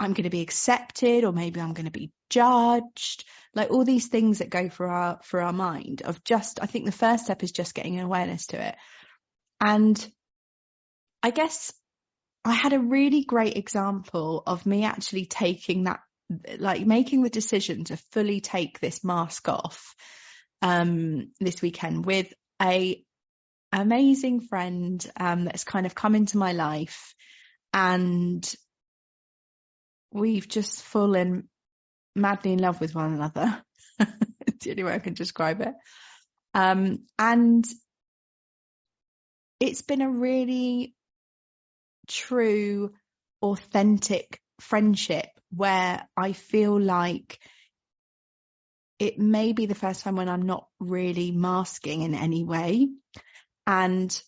I'm 0.04 0.12
going 0.12 0.24
to 0.24 0.30
be 0.30 0.42
accepted 0.42 1.24
or 1.24 1.32
maybe 1.32 1.60
I'm 1.60 1.72
going 1.72 1.86
to 1.86 1.90
be 1.90 2.12
judged. 2.30 3.24
Like 3.54 3.70
all 3.70 3.84
these 3.84 4.08
things 4.08 4.38
that 4.38 4.50
go 4.50 4.68
for 4.68 4.86
our 4.86 5.20
for 5.22 5.40
our 5.40 5.52
mind 5.52 6.02
of 6.02 6.22
just 6.24 6.60
I 6.62 6.66
think 6.66 6.84
the 6.84 6.92
first 6.92 7.24
step 7.24 7.42
is 7.42 7.52
just 7.52 7.74
getting 7.74 7.98
an 7.98 8.04
awareness 8.04 8.46
to 8.48 8.68
it. 8.68 8.76
And 9.60 10.12
I 11.22 11.30
guess 11.30 11.72
I 12.44 12.52
had 12.52 12.74
a 12.74 12.78
really 12.78 13.24
great 13.24 13.56
example 13.56 14.42
of 14.46 14.66
me 14.66 14.84
actually 14.84 15.26
taking 15.26 15.84
that 15.84 16.00
like 16.58 16.86
making 16.86 17.22
the 17.22 17.30
decision 17.30 17.84
to 17.84 17.96
fully 18.12 18.40
take 18.40 18.80
this 18.80 19.04
mask 19.04 19.48
off 19.48 19.94
um 20.62 21.30
this 21.40 21.60
weekend 21.62 22.04
with 22.04 22.32
a 22.60 23.02
amazing 23.72 24.40
friend 24.40 25.10
um 25.18 25.44
that's 25.44 25.64
kind 25.64 25.86
of 25.86 25.94
come 25.94 26.14
into 26.14 26.38
my 26.38 26.52
life. 26.52 27.14
And 27.72 28.54
we've 30.14 30.48
just 30.48 30.82
fallen 30.82 31.48
madly 32.14 32.52
in 32.52 32.60
love 32.60 32.80
with 32.80 32.94
one 32.94 33.12
another. 33.12 33.62
it's 34.46 34.64
the 34.64 34.70
only 34.70 34.84
way 34.84 34.94
I 34.94 35.00
can 35.00 35.14
describe 35.14 35.60
it. 35.60 35.74
Um, 36.54 37.00
and 37.18 37.66
it's 39.60 39.82
been 39.82 40.02
a 40.02 40.10
really 40.10 40.94
true, 42.06 42.92
authentic 43.42 44.40
friendship 44.60 45.26
where 45.50 46.08
I 46.16 46.32
feel 46.32 46.80
like 46.80 47.40
it 49.00 49.18
may 49.18 49.52
be 49.52 49.66
the 49.66 49.74
first 49.74 50.04
time 50.04 50.14
when 50.14 50.28
I'm 50.28 50.42
not 50.42 50.68
really 50.78 51.32
masking 51.32 52.02
in 52.02 52.14
any 52.14 52.44
way. 52.44 52.88
And 53.66 54.22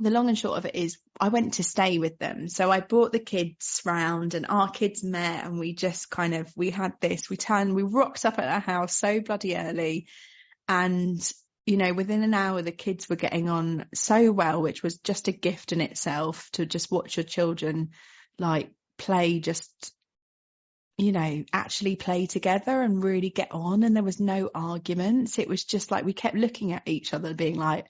the 0.00 0.10
long 0.10 0.28
and 0.28 0.36
short 0.36 0.58
of 0.58 0.66
it 0.66 0.74
is 0.74 0.98
I 1.20 1.28
went 1.28 1.54
to 1.54 1.62
stay 1.62 1.98
with 1.98 2.18
them. 2.18 2.48
So 2.48 2.70
I 2.70 2.80
brought 2.80 3.12
the 3.12 3.18
kids 3.18 3.82
round 3.84 4.34
and 4.34 4.46
our 4.48 4.70
kids 4.70 5.04
met 5.04 5.44
and 5.44 5.58
we 5.58 5.74
just 5.74 6.10
kind 6.10 6.34
of, 6.34 6.50
we 6.56 6.70
had 6.70 6.94
this, 7.00 7.28
we 7.28 7.36
turned, 7.36 7.74
we 7.74 7.82
rocked 7.82 8.24
up 8.24 8.38
at 8.38 8.48
our 8.48 8.60
house 8.60 8.96
so 8.96 9.20
bloody 9.20 9.54
early. 9.54 10.06
And, 10.66 11.20
you 11.66 11.76
know, 11.76 11.92
within 11.92 12.22
an 12.22 12.32
hour, 12.32 12.62
the 12.62 12.72
kids 12.72 13.08
were 13.08 13.16
getting 13.16 13.50
on 13.50 13.84
so 13.94 14.32
well, 14.32 14.62
which 14.62 14.82
was 14.82 14.98
just 14.98 15.28
a 15.28 15.32
gift 15.32 15.72
in 15.72 15.82
itself 15.82 16.48
to 16.52 16.64
just 16.64 16.90
watch 16.90 17.18
your 17.18 17.24
children 17.24 17.90
like 18.38 18.70
play 18.96 19.40
just 19.40 19.92
you 21.00 21.12
know, 21.12 21.44
actually 21.50 21.96
play 21.96 22.26
together 22.26 22.82
and 22.82 23.02
really 23.02 23.30
get 23.30 23.52
on. 23.52 23.82
And 23.82 23.96
there 23.96 24.02
was 24.02 24.20
no 24.20 24.50
arguments. 24.54 25.38
It 25.38 25.48
was 25.48 25.64
just 25.64 25.90
like 25.90 26.04
we 26.04 26.12
kept 26.12 26.36
looking 26.36 26.72
at 26.72 26.82
each 26.86 27.14
other, 27.14 27.32
being 27.32 27.56
like, 27.56 27.86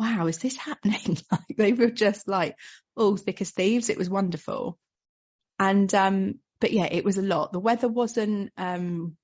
wow, 0.00 0.26
is 0.26 0.38
this 0.38 0.56
happening? 0.56 1.18
like 1.30 1.56
they 1.56 1.72
were 1.74 1.90
just 1.90 2.26
like 2.26 2.56
all 2.96 3.16
thick 3.16 3.40
as 3.42 3.50
thieves. 3.50 3.90
It 3.90 3.98
was 3.98 4.08
wonderful. 4.08 4.78
And, 5.58 5.94
um, 5.94 6.36
but 6.58 6.72
yeah, 6.72 6.88
it 6.90 7.04
was 7.04 7.18
a 7.18 7.22
lot. 7.22 7.52
The 7.52 7.60
weather 7.60 7.88
wasn't, 7.88 8.50
um, 8.56 9.16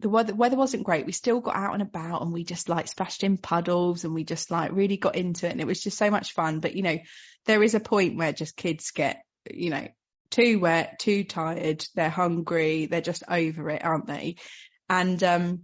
the 0.00 0.10
weather, 0.10 0.34
weather 0.34 0.56
wasn't 0.56 0.84
great. 0.84 1.06
We 1.06 1.12
still 1.12 1.40
got 1.40 1.56
out 1.56 1.72
and 1.72 1.82
about 1.82 2.20
and 2.20 2.32
we 2.32 2.44
just 2.44 2.68
like 2.68 2.86
splashed 2.86 3.24
in 3.24 3.38
puddles 3.38 4.04
and 4.04 4.12
we 4.12 4.24
just 4.24 4.50
like 4.50 4.72
really 4.72 4.98
got 4.98 5.16
into 5.16 5.46
it 5.46 5.52
and 5.52 5.60
it 5.60 5.66
was 5.66 5.82
just 5.82 5.96
so 5.96 6.10
much 6.10 6.32
fun. 6.32 6.60
But 6.60 6.74
you 6.74 6.82
know, 6.82 6.98
there 7.46 7.62
is 7.62 7.74
a 7.74 7.80
point 7.80 8.18
where 8.18 8.32
just 8.32 8.56
kids 8.56 8.90
get, 8.90 9.22
you 9.50 9.70
know, 9.70 9.88
too 10.30 10.58
wet, 10.58 10.98
too 10.98 11.24
tired, 11.24 11.86
they're 11.94 12.10
hungry, 12.10 12.86
they're 12.86 13.00
just 13.00 13.22
over 13.26 13.70
it, 13.70 13.82
aren't 13.82 14.06
they? 14.06 14.36
And 14.90 15.22
um 15.24 15.62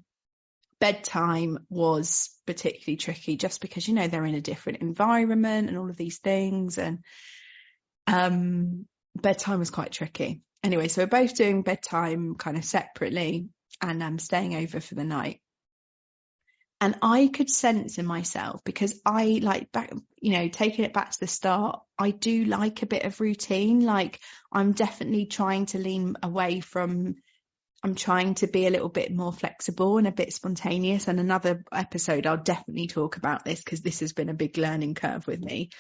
bedtime 0.81 1.59
was 1.69 2.31
particularly 2.47 2.97
tricky 2.97 3.37
just 3.37 3.61
because 3.61 3.87
you 3.87 3.95
know 3.95 4.09
they're 4.09 4.25
in 4.25 4.35
a 4.35 4.41
different 4.41 4.81
environment 4.81 5.69
and 5.69 5.79
all 5.79 5.91
of 5.91 5.97
these 5.97 6.19
things 6.19 6.79
and 6.79 7.01
um 8.07 8.87
bedtime 9.15 9.59
was 9.59 9.71
quite 9.71 9.93
tricky. 9.93 10.43
Anyway 10.65 10.89
so 10.89 11.03
we're 11.03 11.07
both 11.07 11.35
doing 11.35 11.63
bedtime 11.63 12.35
kind 12.35 12.57
of 12.57 12.65
separately 12.65 13.49
and 13.81 14.03
i'm 14.03 14.15
um, 14.15 14.19
staying 14.19 14.57
over 14.57 14.81
for 14.81 14.95
the 14.95 15.05
night. 15.05 15.41
And 16.81 16.97
i 17.03 17.29
could 17.29 17.51
sense 17.51 17.99
in 17.99 18.07
myself 18.07 18.63
because 18.65 18.99
i 19.05 19.39
like 19.43 19.71
back 19.73 19.93
you 20.21 20.33
know 20.33 20.49
taking 20.49 20.87
it 20.87 20.95
back 20.95 21.11
to 21.11 21.21
the 21.21 21.27
start 21.27 21.81
i 21.99 22.11
do 22.11 22.47
like 22.47 22.83
a 22.83 22.87
bit 22.87 23.05
of 23.05 23.21
routine. 23.21 23.81
Like 23.81 24.19
i'm 24.51 24.73
definitely 24.73 25.27
trying 25.27 25.67
to 25.67 25.79
lean 25.79 26.17
away 26.23 26.61
from 26.61 27.17
I'm 27.83 27.95
trying 27.95 28.35
to 28.37 28.47
be 28.47 28.67
a 28.67 28.71
little 28.71 28.91
bit 28.91 29.13
more 29.13 29.33
flexible 29.33 29.99
and 29.99 30.07
a 30.07 30.13
bit 30.13 30.33
spontaneous. 30.33 31.09
And 31.09 31.19
another 31.19 31.65
episode, 31.73 32.27
I'll 32.27 32.37
definitely 32.37 32.89
talk 32.89 33.17
about 33.17 33.45
this 33.45 33.63
because 33.63 33.81
this 33.81 34.01
has 34.01 34.13
been 34.13 34.29
a 34.29 34.35
big 34.35 34.59
learning 34.59 34.95
curve 34.95 35.27
with 35.27 35.41
me. 35.41 35.71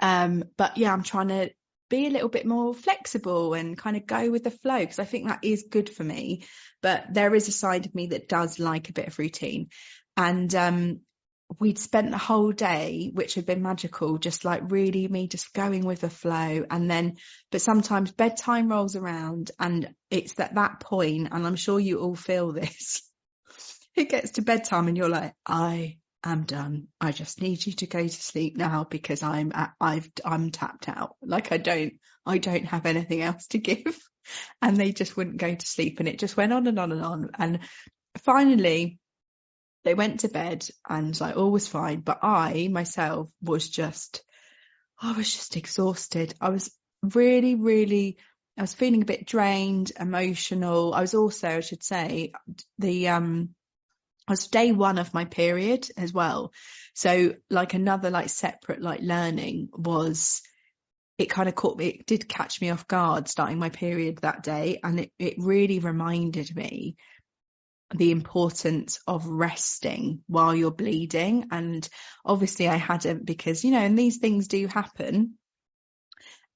Um, 0.00 0.44
but 0.56 0.76
yeah, 0.76 0.92
I'm 0.92 1.04
trying 1.04 1.28
to 1.28 1.50
be 1.90 2.06
a 2.06 2.10
little 2.10 2.28
bit 2.28 2.44
more 2.44 2.74
flexible 2.74 3.54
and 3.54 3.78
kind 3.78 3.96
of 3.96 4.06
go 4.06 4.30
with 4.30 4.42
the 4.42 4.50
flow 4.50 4.80
because 4.80 4.98
I 4.98 5.04
think 5.04 5.28
that 5.28 5.44
is 5.44 5.66
good 5.70 5.88
for 5.88 6.02
me. 6.02 6.44
But 6.82 7.06
there 7.12 7.34
is 7.34 7.46
a 7.46 7.52
side 7.52 7.86
of 7.86 7.94
me 7.94 8.08
that 8.08 8.28
does 8.28 8.58
like 8.58 8.88
a 8.88 8.94
bit 8.94 9.06
of 9.06 9.18
routine. 9.18 9.68
And 10.16 10.52
um, 10.56 11.00
we'd 11.58 11.78
spent 11.78 12.10
the 12.10 12.18
whole 12.18 12.52
day, 12.52 13.10
which 13.12 13.34
had 13.34 13.46
been 13.46 13.62
magical, 13.62 14.18
just 14.18 14.44
like 14.44 14.70
really 14.70 15.06
me 15.08 15.28
just 15.28 15.52
going 15.52 15.84
with 15.84 16.00
the 16.00 16.10
flow. 16.10 16.64
And 16.70 16.90
then, 16.90 17.16
but 17.50 17.60
sometimes 17.60 18.12
bedtime 18.12 18.68
rolls 18.68 18.96
around 18.96 19.50
and 19.58 19.94
it's 20.10 20.38
at 20.40 20.54
that 20.54 20.80
point, 20.80 21.28
and 21.30 21.46
I'm 21.46 21.56
sure 21.56 21.78
you 21.78 22.00
all 22.00 22.16
feel 22.16 22.52
this. 22.52 23.02
It 23.96 24.08
gets 24.08 24.32
to 24.32 24.42
bedtime 24.42 24.88
and 24.88 24.96
you're 24.96 25.08
like, 25.08 25.34
I 25.46 25.98
am 26.24 26.42
done. 26.42 26.88
I 27.00 27.12
just 27.12 27.40
need 27.40 27.64
you 27.64 27.74
to 27.74 27.86
go 27.86 28.02
to 28.02 28.08
sleep 28.08 28.56
now 28.56 28.82
because 28.82 29.22
I'm 29.22 29.52
at, 29.54 29.72
I've 29.80 30.10
I'm 30.24 30.50
tapped 30.50 30.88
out. 30.88 31.14
Like 31.22 31.52
I 31.52 31.58
don't 31.58 31.92
I 32.26 32.38
don't 32.38 32.64
have 32.64 32.86
anything 32.86 33.22
else 33.22 33.46
to 33.48 33.58
give. 33.58 33.84
And 34.62 34.78
they 34.78 34.92
just 34.92 35.18
wouldn't 35.18 35.36
go 35.36 35.54
to 35.54 35.66
sleep 35.66 36.00
and 36.00 36.08
it 36.08 36.18
just 36.18 36.34
went 36.34 36.50
on 36.50 36.66
and 36.66 36.78
on 36.78 36.92
and 36.92 37.02
on. 37.02 37.30
And 37.38 37.58
finally 38.22 38.98
they 39.84 39.94
went 39.94 40.20
to 40.20 40.28
bed 40.28 40.66
and 40.88 41.18
like 41.20 41.36
all 41.36 41.50
was 41.50 41.68
fine. 41.68 42.00
But 42.00 42.20
I 42.22 42.68
myself 42.70 43.30
was 43.42 43.68
just, 43.68 44.22
I 45.00 45.12
was 45.12 45.32
just 45.32 45.56
exhausted. 45.56 46.34
I 46.40 46.48
was 46.48 46.70
really, 47.02 47.54
really, 47.54 48.16
I 48.58 48.62
was 48.62 48.74
feeling 48.74 49.02
a 49.02 49.06
bit 49.06 49.26
drained, 49.26 49.92
emotional. 49.98 50.94
I 50.94 51.00
was 51.00 51.14
also, 51.14 51.48
I 51.48 51.60
should 51.60 51.82
say, 51.82 52.32
the, 52.78 53.08
um, 53.08 53.50
I 54.26 54.32
was 54.32 54.48
day 54.48 54.72
one 54.72 54.98
of 54.98 55.12
my 55.12 55.26
period 55.26 55.86
as 55.98 56.12
well. 56.12 56.52
So 56.94 57.34
like 57.50 57.74
another 57.74 58.10
like 58.10 58.30
separate 58.30 58.80
like 58.80 59.00
learning 59.02 59.68
was 59.72 60.40
it 61.18 61.26
kind 61.26 61.48
of 61.48 61.54
caught 61.54 61.76
me, 61.76 61.88
it 61.88 62.06
did 62.06 62.28
catch 62.28 62.60
me 62.60 62.70
off 62.70 62.88
guard 62.88 63.28
starting 63.28 63.58
my 63.58 63.68
period 63.68 64.18
that 64.18 64.42
day. 64.42 64.80
And 64.82 65.00
it, 65.00 65.12
it 65.18 65.34
really 65.38 65.78
reminded 65.78 66.56
me 66.56 66.96
the 67.94 68.10
importance 68.10 68.98
of 69.06 69.26
resting 69.26 70.22
while 70.26 70.54
you're 70.54 70.70
bleeding. 70.70 71.46
And 71.50 71.88
obviously 72.24 72.68
I 72.68 72.76
hadn't 72.76 73.24
because, 73.24 73.64
you 73.64 73.70
know, 73.70 73.78
and 73.78 73.98
these 73.98 74.18
things 74.18 74.48
do 74.48 74.66
happen. 74.66 75.34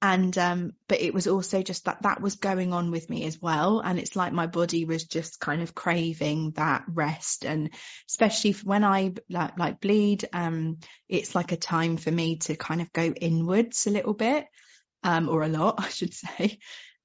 And, 0.00 0.36
um, 0.38 0.72
but 0.88 1.00
it 1.00 1.12
was 1.12 1.26
also 1.26 1.62
just 1.62 1.86
that 1.86 2.02
that 2.02 2.20
was 2.20 2.36
going 2.36 2.72
on 2.72 2.92
with 2.92 3.10
me 3.10 3.24
as 3.24 3.40
well. 3.40 3.80
And 3.80 3.98
it's 3.98 4.14
like 4.14 4.32
my 4.32 4.46
body 4.46 4.84
was 4.84 5.04
just 5.04 5.40
kind 5.40 5.60
of 5.62 5.74
craving 5.74 6.52
that 6.52 6.84
rest. 6.88 7.44
And 7.44 7.70
especially 8.08 8.52
when 8.64 8.84
I 8.84 9.14
like, 9.28 9.58
like 9.58 9.80
bleed, 9.80 10.28
um, 10.32 10.78
it's 11.08 11.34
like 11.34 11.50
a 11.50 11.56
time 11.56 11.96
for 11.96 12.12
me 12.12 12.36
to 12.38 12.56
kind 12.56 12.80
of 12.80 12.92
go 12.92 13.12
inwards 13.12 13.86
a 13.86 13.90
little 13.90 14.14
bit, 14.14 14.46
um, 15.02 15.28
or 15.28 15.42
a 15.42 15.48
lot, 15.48 15.76
I 15.78 15.88
should 15.88 16.14
say. 16.14 16.58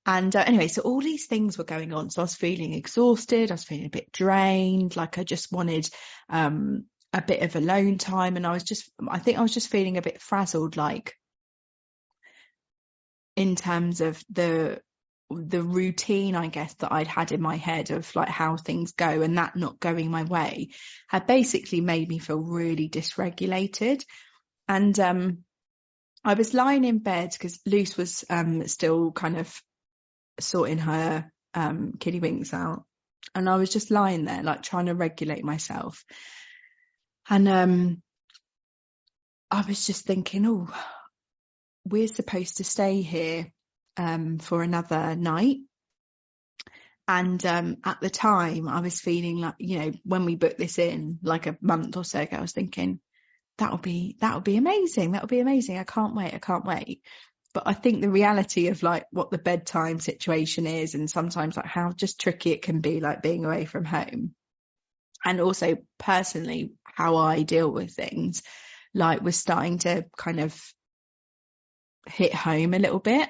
And 0.06 0.36
uh, 0.36 0.44
anyway, 0.46 0.68
so 0.68 0.82
all 0.82 1.00
these 1.00 1.28
things 1.28 1.58
were 1.58 1.64
going 1.64 1.94
on. 1.94 2.10
So 2.10 2.22
I 2.22 2.26
was 2.26 2.36
feeling 2.36 2.74
exhausted. 2.74 3.52
I 3.52 3.54
was 3.54 3.64
feeling 3.64 3.86
a 3.86 3.90
bit 3.90 4.12
drained. 4.12 4.96
Like 4.96 5.18
I 5.18 5.24
just 5.24 5.52
wanted, 5.52 5.90
um, 6.30 6.86
a 7.14 7.22
bit 7.22 7.42
of 7.42 7.56
alone 7.56 7.98
time. 7.98 8.36
And 8.36 8.46
I 8.46 8.52
was 8.52 8.64
just, 8.64 8.92
I 9.08 9.20
think 9.20 9.38
I 9.38 9.42
was 9.42 9.54
just 9.54 9.70
feeling 9.70 9.98
a 9.98 10.02
bit 10.02 10.22
frazzled, 10.22 10.76
like 10.76 11.16
in 13.36 13.56
terms 13.56 14.02
of 14.02 14.22
the, 14.30 14.82
the 15.30 15.64
routine, 15.64 16.36
I 16.36 16.48
guess, 16.48 16.74
that 16.76 16.92
I'd 16.92 17.08
had 17.08 17.32
in 17.32 17.42
my 17.42 17.56
head 17.56 17.92
of 17.92 18.14
like 18.16 18.30
how 18.30 18.58
things 18.58 18.92
go 18.92 19.22
and 19.22 19.38
that 19.38 19.56
not 19.56 19.80
going 19.80 20.12
my 20.12 20.24
way 20.24 20.70
had 21.08 21.28
basically 21.28 21.82
made 21.82 22.10
me 22.10 22.20
feel 22.20 22.40
really 22.40 22.90
dysregulated. 22.90 24.04
And, 24.68 25.00
um, 25.00 25.40
I 26.26 26.36
was 26.36 26.54
lying 26.54 26.84
in 26.86 27.00
bed 27.00 27.32
because 27.34 27.60
Luce 27.66 27.98
was 27.98 28.24
um, 28.30 28.66
still 28.68 29.12
kind 29.12 29.38
of 29.38 29.62
sorting 30.40 30.80
her 30.80 31.32
um, 31.54 31.94
kiddie 32.00 32.20
winks 32.20 32.54
out 32.54 32.84
And 33.36 33.50
I 33.50 33.56
was 33.58 33.70
just 33.70 33.92
lying 33.92 34.26
there, 34.26 34.44
like 34.44 34.64
trying 34.64 34.88
to 34.88 34.96
regulate 34.96 35.44
myself. 35.44 36.04
And 37.30 37.48
um, 37.48 38.02
I 39.50 39.64
was 39.68 39.86
just 39.86 40.06
thinking, 40.06 40.46
oh, 40.46 40.68
we're 41.86 42.08
supposed 42.08 42.58
to 42.58 42.64
stay 42.64 43.02
here 43.02 43.52
um, 43.98 44.40
for 44.40 44.64
another 44.64 45.16
night. 45.16 45.58
And 47.08 47.46
um, 47.46 47.78
at 47.84 48.00
the 48.02 48.10
time, 48.10 48.68
I 48.68 48.80
was 48.80 49.02
feeling 49.02 49.38
like, 49.38 49.56
you 49.60 49.80
know, 49.80 49.92
when 50.04 50.26
we 50.26 50.36
booked 50.36 50.58
this 50.58 50.80
in, 50.80 51.20
like 51.22 51.48
a 51.48 51.58
month 51.62 51.98
or 51.98 52.06
so 52.06 52.22
ago, 52.22 52.38
I 52.38 52.42
was 52.42 52.54
thinking, 52.54 53.00
that'll 53.58 53.78
be 53.78 54.18
that'll 54.20 54.42
be 54.42 54.58
amazing. 54.58 55.12
That'll 55.12 55.28
be 55.28 55.42
amazing. 55.42 55.78
I 55.78 55.84
can't 55.84 56.16
wait. 56.16 56.34
I 56.34 56.40
can't 56.40 56.66
wait. 56.66 57.02
But 57.54 57.64
I 57.68 57.74
think 57.74 58.02
the 58.02 58.10
reality 58.10 58.68
of 58.68 58.82
like 58.82 59.06
what 59.12 59.30
the 59.30 59.38
bedtime 59.38 60.00
situation 60.00 60.66
is, 60.66 60.96
and 60.96 61.10
sometimes 61.10 61.56
like 61.56 61.68
how 61.68 61.92
just 61.92 62.20
tricky 62.20 62.52
it 62.52 62.64
can 62.64 62.82
be, 62.82 63.00
like 63.00 63.22
being 63.22 63.46
away 63.46 63.66
from 63.66 63.86
home, 63.86 64.34
and 65.24 65.40
also 65.40 65.78
personally 66.00 66.72
how 66.84 67.16
I 67.18 67.44
deal 67.44 67.72
with 67.72 67.92
things, 67.92 68.42
like 68.94 69.22
was 69.22 69.38
starting 69.38 69.78
to 69.80 70.06
kind 70.18 70.40
of 70.40 70.60
hit 72.08 72.34
home 72.34 72.74
a 72.74 72.80
little 72.80 73.00
bit. 73.00 73.30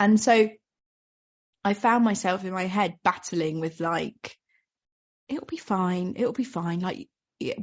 And 0.00 0.20
so 0.20 0.48
I 1.64 1.74
found 1.74 2.04
myself 2.04 2.44
in 2.44 2.52
my 2.52 2.66
head 2.66 2.94
battling 3.02 3.60
with 3.60 3.80
like, 3.80 4.36
it'll 5.28 5.46
be 5.46 5.58
fine. 5.58 6.14
It'll 6.16 6.32
be 6.32 6.44
fine. 6.44 6.80
Like 6.80 7.08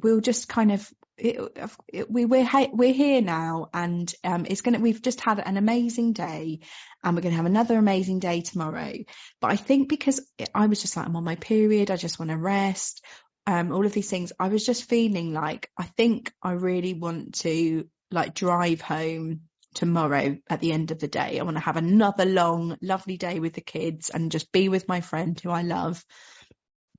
we'll 0.04 0.22
just 0.22 0.48
kind 0.48 0.72
of, 0.72 0.88
it, 1.18 1.58
it, 1.88 2.12
we, 2.12 2.26
we're, 2.26 2.48
we're 2.74 2.94
here 2.94 3.22
now 3.22 3.70
and, 3.74 4.14
um, 4.24 4.46
it's 4.50 4.62
to, 4.62 4.78
we've 4.80 5.02
just 5.02 5.22
had 5.22 5.40
an 5.40 5.58
amazing 5.58 6.14
day 6.14 6.60
and 7.04 7.16
we're 7.16 7.22
to 7.34 7.38
have 7.38 7.46
another 7.46 7.78
amazing 7.78 8.20
day 8.20 8.42
tomorrow. 8.42 8.94
But 9.40 9.52
I 9.52 9.56
think 9.56 9.90
because 9.90 10.20
I 10.54 10.68
was 10.68 10.82
just 10.82 10.98
like, 10.98 11.06
I'm 11.06 11.16
on 11.16 11.24
my 11.24 11.36
period. 11.36 11.92
I 11.92 11.96
just 11.96 12.20
want 12.20 12.32
to 12.32 12.38
rest. 12.38 13.04
Um, 13.48 13.72
all 13.72 13.86
of 13.86 13.94
these 13.94 14.10
things. 14.10 14.34
I 14.40 14.48
was 14.48 14.66
just 14.66 14.90
feeling 14.90 15.32
like, 15.32 15.70
I 15.78 15.84
think 15.84 16.34
I 16.42 16.54
really 16.54 16.96
want 16.96 17.36
to 17.42 17.88
like 18.12 18.34
drive 18.34 18.82
home 18.82 19.42
tomorrow 19.76 20.38
at 20.50 20.62
the 20.62 20.72
end 20.72 20.92
of 20.92 21.00
the 21.00 21.08
day. 21.08 21.40
I 21.40 21.44
want 21.44 21.58
to 21.58 21.64
have 21.64 21.78
another 21.78 22.26
long, 22.26 22.78
lovely 22.82 23.18
day 23.18 23.40
with 23.40 23.54
the 23.54 23.62
kids 23.62 24.10
and 24.10 24.32
just 24.32 24.52
be 24.52 24.68
with 24.70 24.88
my 24.88 25.02
friend 25.02 25.40
who 25.40 25.52
I 25.52 25.62
love. 25.62 26.04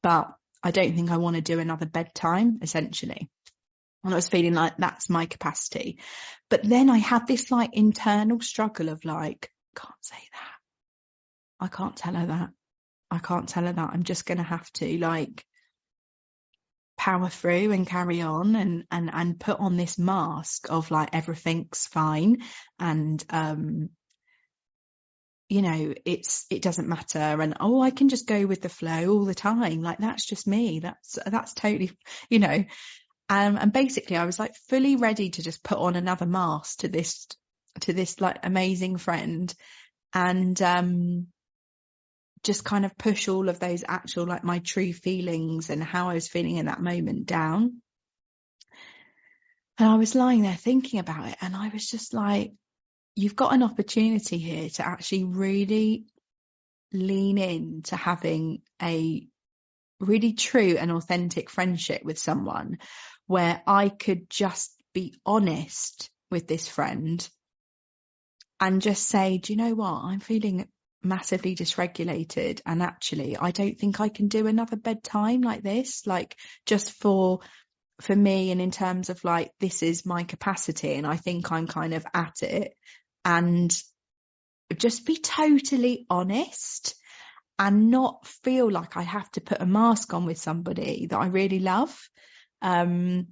But 0.03 0.29
I 0.63 0.71
don't 0.71 0.95
think 0.95 1.11
I 1.11 1.17
want 1.17 1.37
to 1.37 1.43
do 1.43 1.59
another 1.59 1.87
bedtime, 1.87 2.59
essentially. 2.63 3.29
And 4.07 4.15
I 4.15 4.19
was 4.19 4.29
feeling 4.29 4.55
like 4.55 4.77
that's 4.79 5.11
my 5.11 5.27
capacity. 5.27 5.99
But 6.49 6.63
then 6.63 6.89
I 6.89 6.99
had 6.99 7.27
this 7.27 7.51
like 7.51 7.71
internal 7.73 8.41
struggle 8.41 8.89
of 8.89 9.05
like, 9.05 9.51
can't 9.75 9.93
say 10.01 10.17
that. 10.33 11.65
I 11.65 11.67
can't 11.67 11.97
tell 11.97 12.15
her 12.15 12.27
that. 12.27 12.51
I 13.11 13.19
can't 13.19 13.49
tell 13.49 13.65
her 13.65 13.73
that. 13.73 13.91
I'm 13.93 14.05
just 14.05 14.25
going 14.25 14.39
to 14.39 14.45
have 14.45 14.71
to 14.75 14.99
like 14.99 15.45
power 16.97 17.29
through 17.29 17.73
and 17.73 17.85
carry 17.85 18.21
on 18.23 18.55
and 18.55 18.85
and 18.93 19.11
and 19.13 19.41
put 19.41 19.59
on 19.59 19.77
this 19.77 19.99
mask 19.99 20.71
of 20.71 20.93
like 20.93 21.11
everything's 21.13 21.87
fine 21.87 22.39
and 22.79 23.25
um 23.31 23.91
you 25.49 25.63
know 25.63 25.95
it's 26.05 26.47
it 26.51 26.63
doesn't 26.63 26.89
matter 26.89 27.19
and 27.19 27.57
oh 27.61 27.83
I 27.83 27.91
can 27.91 28.09
just 28.09 28.27
go 28.27 28.47
with 28.47 28.63
the 28.63 28.69
flow 28.69 29.11
all 29.11 29.25
the 29.25 29.35
time 29.35 29.83
like 29.83 29.99
that's 29.99 30.25
just 30.25 30.47
me 30.47 30.81
that's 30.81 31.19
that's 31.27 31.53
totally 31.55 31.91
you 32.31 32.39
know 32.39 32.65
um 33.29 33.57
and 33.57 33.73
basically 33.73 34.17
I 34.17 34.25
was 34.25 34.39
like 34.39 34.55
fully 34.69 34.97
ready 34.97 35.31
to 35.31 35.43
just 35.43 35.63
put 35.63 35.79
on 35.79 35.97
another 35.97 36.27
mask 36.27 36.81
to 36.81 36.89
this 36.89 37.27
to 37.81 37.93
this 37.93 38.21
like 38.21 38.39
amazing 38.45 38.97
friend 38.97 39.53
and 40.15 40.61
um 40.63 41.27
just 42.47 42.65
kind 42.65 42.85
of 42.85 42.97
push 42.97 43.29
all 43.29 43.49
of 43.49 43.59
those 43.59 43.85
actual, 43.87 44.25
like 44.25 44.45
my 44.45 44.61
true 44.61 44.93
feelings 44.93 45.69
and 45.69 45.83
how 45.83 46.09
I 46.09 46.15
was 46.15 46.29
feeling 46.29 46.57
in 46.57 46.67
that 46.67 46.81
moment 46.81 47.27
down. 47.27 47.83
And 49.79 49.89
I 49.89 49.97
was 49.97 50.15
lying 50.15 50.43
there 50.43 50.55
thinking 50.55 51.01
about 51.01 51.29
it 51.29 51.37
and 51.43 51.55
I 51.55 51.69
was 51.69 51.91
just 51.91 52.15
like, 52.15 52.53
you've 53.17 53.37
got 53.37 53.53
an 53.53 53.63
opportunity 53.63 54.39
here 54.39 54.71
to 54.71 54.87
actually 54.87 55.25
really 55.25 56.07
lean 56.93 57.37
in 57.37 57.83
to 57.83 57.97
having 57.97 58.63
a 58.81 59.27
really 59.99 60.33
true 60.33 60.77
and 60.79 60.93
authentic 60.93 61.51
friendship 61.51 62.05
with 62.05 62.19
someone 62.19 62.79
where 63.27 63.63
I 63.67 63.89
could 63.89 64.31
just 64.31 64.73
be 64.95 65.15
honest 65.25 66.11
with 66.31 66.47
this 66.47 66.69
friend 66.69 67.27
and 68.61 68.81
just 68.81 69.07
say, 69.07 69.39
do 69.39 69.53
you 69.53 69.57
know 69.57 69.75
what? 69.75 70.05
I'm 70.05 70.21
feeling 70.21 70.69
massively 71.03 71.55
dysregulated 71.55 72.61
and 72.67 72.83
actually 72.83 73.37
I 73.37 73.51
don't 73.51 73.79
think 73.79 74.01
I 74.01 74.09
can 74.09 74.29
do 74.29 74.47
another 74.47 74.77
bedtime 74.77 75.41
like 75.41 75.63
this 75.63 76.07
like 76.07 76.37
just 76.65 76.91
for 76.91 77.41
for 78.01 78.15
me 78.15 78.51
and 78.51 78.61
in 78.61 78.71
terms 78.71 79.09
of 79.09 79.23
like 79.25 79.53
this 79.61 79.83
is 79.83 80.05
my 80.05 80.25
capacity 80.25 80.95
and 80.95 81.07
I 81.07 81.17
think 81.17 81.53
I'm 81.53 81.67
kind 81.67 81.95
of 81.95 82.05
at 82.13 82.43
it 82.43 82.75
and 83.25 83.75
just 84.77 85.07
be 85.07 85.17
totally 85.17 86.07
honest 86.11 86.95
and 87.59 87.91
not 87.91 88.27
feel 88.27 88.71
like 88.71 88.97
I 88.97 89.03
have 89.03 89.31
to 89.33 89.41
put 89.41 89.63
a 89.63 89.67
mask 89.67 90.13
on 90.13 90.27
with 90.27 90.39
somebody 90.39 91.07
that 91.07 91.19
I 91.19 91.27
really 91.27 91.61
love 91.61 91.97
um 92.63 93.29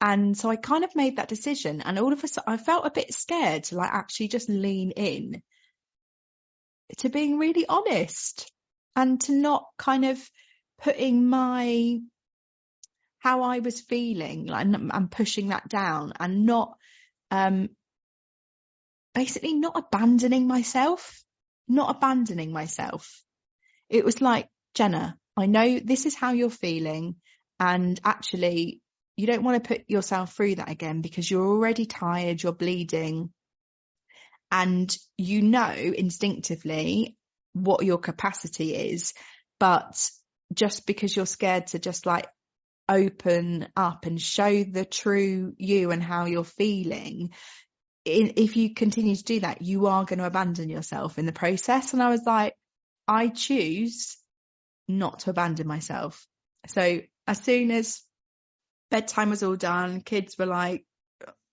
and 0.00 0.36
so 0.36 0.48
I 0.48 0.56
kind 0.56 0.84
of 0.84 0.96
made 0.96 1.16
that 1.16 1.28
decision 1.28 1.82
and 1.82 1.98
all 1.98 2.12
of 2.12 2.24
a 2.24 2.28
sudden 2.28 2.52
I 2.52 2.56
felt 2.56 2.86
a 2.86 2.90
bit 2.90 3.12
scared 3.12 3.64
to 3.64 3.76
like 3.76 3.90
actually 3.92 4.28
just 4.28 4.48
lean 4.48 4.92
in 4.92 5.42
to 6.98 7.08
being 7.08 7.38
really 7.38 7.66
honest 7.66 8.50
and 8.96 9.20
to 9.22 9.32
not 9.32 9.66
kind 9.76 10.04
of 10.04 10.30
putting 10.80 11.28
my 11.28 11.98
how 13.18 13.42
I 13.42 13.58
was 13.58 13.80
feeling 13.80 14.46
like 14.46 14.66
and 14.66 15.10
pushing 15.10 15.48
that 15.48 15.68
down 15.68 16.14
and 16.18 16.46
not 16.46 16.76
um 17.30 17.68
basically 19.14 19.52
not 19.54 19.76
abandoning 19.76 20.46
myself 20.46 21.22
not 21.70 21.94
abandoning 21.96 22.52
myself. 22.52 23.22
It 23.88 24.04
was 24.04 24.20
like 24.20 24.48
Jenna 24.74 25.16
I 25.36 25.46
know 25.46 25.78
this 25.78 26.04
is 26.04 26.14
how 26.14 26.32
you're 26.32 26.50
feeling 26.50 27.16
and 27.60 28.00
actually 28.04 28.80
you 29.16 29.26
don't 29.26 29.44
want 29.44 29.62
to 29.62 29.68
put 29.68 29.84
yourself 29.88 30.34
through 30.34 30.54
that 30.56 30.70
again 30.70 31.02
because 31.02 31.30
you're 31.30 31.46
already 31.46 31.86
tired 31.86 32.42
you're 32.42 32.52
bleeding 32.52 33.30
and 34.50 34.96
you 35.16 35.42
know 35.42 35.70
instinctively 35.70 37.16
what 37.52 37.84
your 37.84 37.98
capacity 37.98 38.74
is, 38.74 39.14
but 39.58 40.10
just 40.52 40.86
because 40.86 41.14
you're 41.14 41.26
scared 41.26 41.68
to 41.68 41.78
just 41.78 42.06
like 42.06 42.26
open 42.88 43.68
up 43.76 44.06
and 44.06 44.20
show 44.20 44.64
the 44.64 44.84
true 44.84 45.54
you 45.58 45.90
and 45.90 46.02
how 46.02 46.26
you're 46.26 46.44
feeling, 46.44 47.30
if 48.04 48.56
you 48.56 48.74
continue 48.74 49.14
to 49.14 49.22
do 49.22 49.40
that, 49.40 49.62
you 49.62 49.86
are 49.86 50.04
going 50.04 50.18
to 50.18 50.26
abandon 50.26 50.68
yourself 50.68 51.18
in 51.18 51.26
the 51.26 51.32
process. 51.32 51.92
And 51.92 52.02
I 52.02 52.10
was 52.10 52.22
like, 52.26 52.54
I 53.06 53.28
choose 53.28 54.16
not 54.88 55.20
to 55.20 55.30
abandon 55.30 55.66
myself. 55.66 56.26
So 56.66 57.00
as 57.30 57.38
soon 57.38 57.70
as 57.70 58.02
bedtime 58.90 59.30
was 59.30 59.44
all 59.44 59.54
done, 59.54 60.00
kids 60.00 60.36
were 60.36 60.46
like 60.46 60.84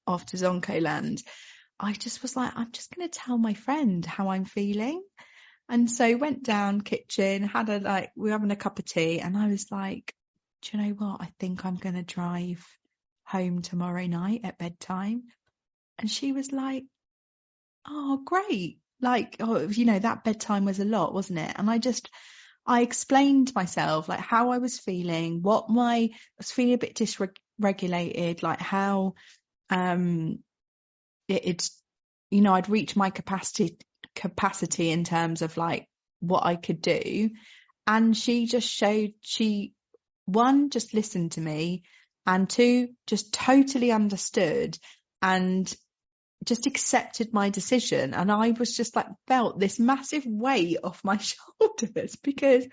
off 0.07 0.25
to 0.25 0.37
Zonko 0.37 0.81
land, 0.81 1.21
I 1.79 1.93
just 1.93 2.23
was 2.23 2.35
like, 2.35 2.51
I'm 2.55 2.71
just 2.71 2.95
going 2.95 3.07
to 3.07 3.19
tell 3.19 3.37
my 3.37 3.53
friend 3.53 4.03
how 4.03 4.29
I'm 4.29 4.45
feeling. 4.45 5.03
And 5.69 5.89
so 5.91 6.17
went 6.17 6.41
down 6.41 6.81
kitchen, 6.81 7.43
had 7.43 7.69
a 7.69 7.77
like, 7.77 8.11
we 8.15 8.23
were 8.23 8.31
having 8.31 8.49
a 8.49 8.55
cup 8.55 8.79
of 8.79 8.85
tea 8.85 9.19
and 9.19 9.37
I 9.37 9.49
was 9.49 9.71
like, 9.71 10.15
do 10.63 10.75
you 10.75 10.83
know 10.83 10.93
what? 10.95 11.21
I 11.21 11.29
think 11.39 11.63
I'm 11.63 11.75
going 11.75 11.93
to 11.93 12.01
drive 12.01 12.65
home 13.23 13.61
tomorrow 13.61 14.07
night 14.07 14.41
at 14.45 14.57
bedtime. 14.57 15.25
And 15.99 16.09
she 16.09 16.31
was 16.31 16.51
like, 16.51 16.85
oh, 17.87 18.19
great. 18.25 18.79
Like, 18.99 19.35
oh, 19.41 19.67
you 19.67 19.85
know, 19.85 19.99
that 19.99 20.23
bedtime 20.23 20.65
was 20.65 20.79
a 20.79 20.85
lot, 20.85 21.13
wasn't 21.13 21.37
it? 21.37 21.53
And 21.55 21.69
I 21.69 21.77
just, 21.77 22.09
I 22.67 22.81
explained 22.81 23.55
myself, 23.55 24.09
like 24.09 24.19
how 24.19 24.51
I 24.51 24.57
was 24.57 24.77
feeling, 24.77 25.41
what 25.41 25.69
my, 25.69 25.95
I 25.95 26.09
was 26.37 26.51
feeling 26.51 26.73
a 26.73 26.77
bit 26.77 26.95
dysregulated, 26.95 28.43
like 28.43 28.59
how, 28.59 29.13
um, 29.69 30.39
it, 31.27 31.41
it's 31.45 31.81
you 32.29 32.41
know 32.41 32.53
I'd 32.53 32.69
reached 32.69 32.97
my 32.97 33.09
capacity 33.09 33.77
capacity 34.15 34.89
in 34.89 35.03
terms 35.03 35.41
of 35.41 35.55
like 35.55 35.87
what 36.19 36.45
I 36.45 36.55
could 36.55 36.81
do. 36.81 37.29
And 37.85 38.15
she 38.17 38.47
just 38.47 38.67
showed 38.67 39.13
she 39.21 39.73
one 40.25 40.69
just 40.69 40.93
listened 40.93 41.33
to 41.33 41.41
me 41.41 41.83
and 42.25 42.49
two 42.49 42.89
just 43.05 43.33
totally 43.33 43.91
understood 43.93 44.77
and 45.21 45.73
just 46.47 46.65
accepted 46.65 47.33
my 47.33 47.49
decision 47.49 48.13
and 48.13 48.31
I 48.31 48.51
was 48.51 48.75
just 48.75 48.95
like 48.95 49.07
felt 49.27 49.59
this 49.59 49.79
massive 49.79 50.25
weight 50.25 50.77
off 50.83 51.03
my 51.03 51.17
shoulders 51.59 52.15
because 52.15 52.65